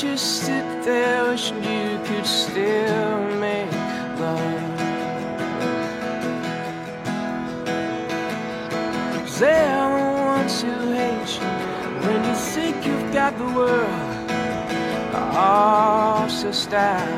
just 0.00 0.42
sit 0.42 0.84
there 0.84 1.30
wishing 1.30 1.64
you 1.64 1.98
could 2.04 2.26
still 2.26 3.18
make 3.40 3.72
love. 4.20 4.78
Cause 9.22 9.38
they're 9.38 9.98
the 9.98 10.22
ones 10.22 10.60
who 10.60 10.92
hate 10.92 11.40
you 11.40 11.48
when 12.06 12.22
you 12.28 12.34
think 12.34 12.84
you've 12.84 13.10
got 13.10 13.38
the 13.38 13.44
world. 13.44 14.30
Oh, 15.14 16.26
so 16.28 16.52
stop. 16.52 17.08